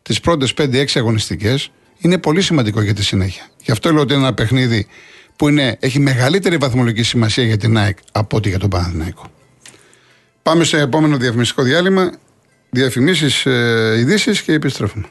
τις 0.02 0.20
πρώτες 0.20 0.54
5-6 0.54 0.84
αγωνιστικές 0.94 1.70
είναι 1.98 2.18
πολύ 2.18 2.42
σημαντικό 2.42 2.80
για 2.80 2.94
τη 2.94 3.04
συνέχεια. 3.04 3.48
Γι' 3.62 3.70
αυτό 3.70 3.92
λέω 3.92 4.02
ότι 4.02 4.14
είναι 4.14 4.22
ένα 4.22 4.34
παιχνίδι 4.34 4.86
που 5.36 5.48
είναι, 5.48 5.76
έχει 5.80 5.98
μεγαλύτερη 5.98 6.56
βαθμολογική 6.56 7.02
σημασία 7.02 7.44
για 7.44 7.56
την 7.56 7.78
ΑΕΚ 7.78 7.98
από 8.12 8.36
ότι 8.36 8.48
για 8.48 8.58
τον 8.58 8.70
Παναθηναϊκό. 8.70 9.30
Πάμε 10.44 10.64
σε 10.64 10.80
επόμενο 10.80 11.16
διαφημιστικό 11.16 11.62
διάλειμμα. 11.62 12.12
Διαφημίσεις, 12.70 13.46
ε, 13.46 13.94
ειδήσεις 13.98 14.42
και 14.42 14.52
επιστρέφουμε. 14.52 15.04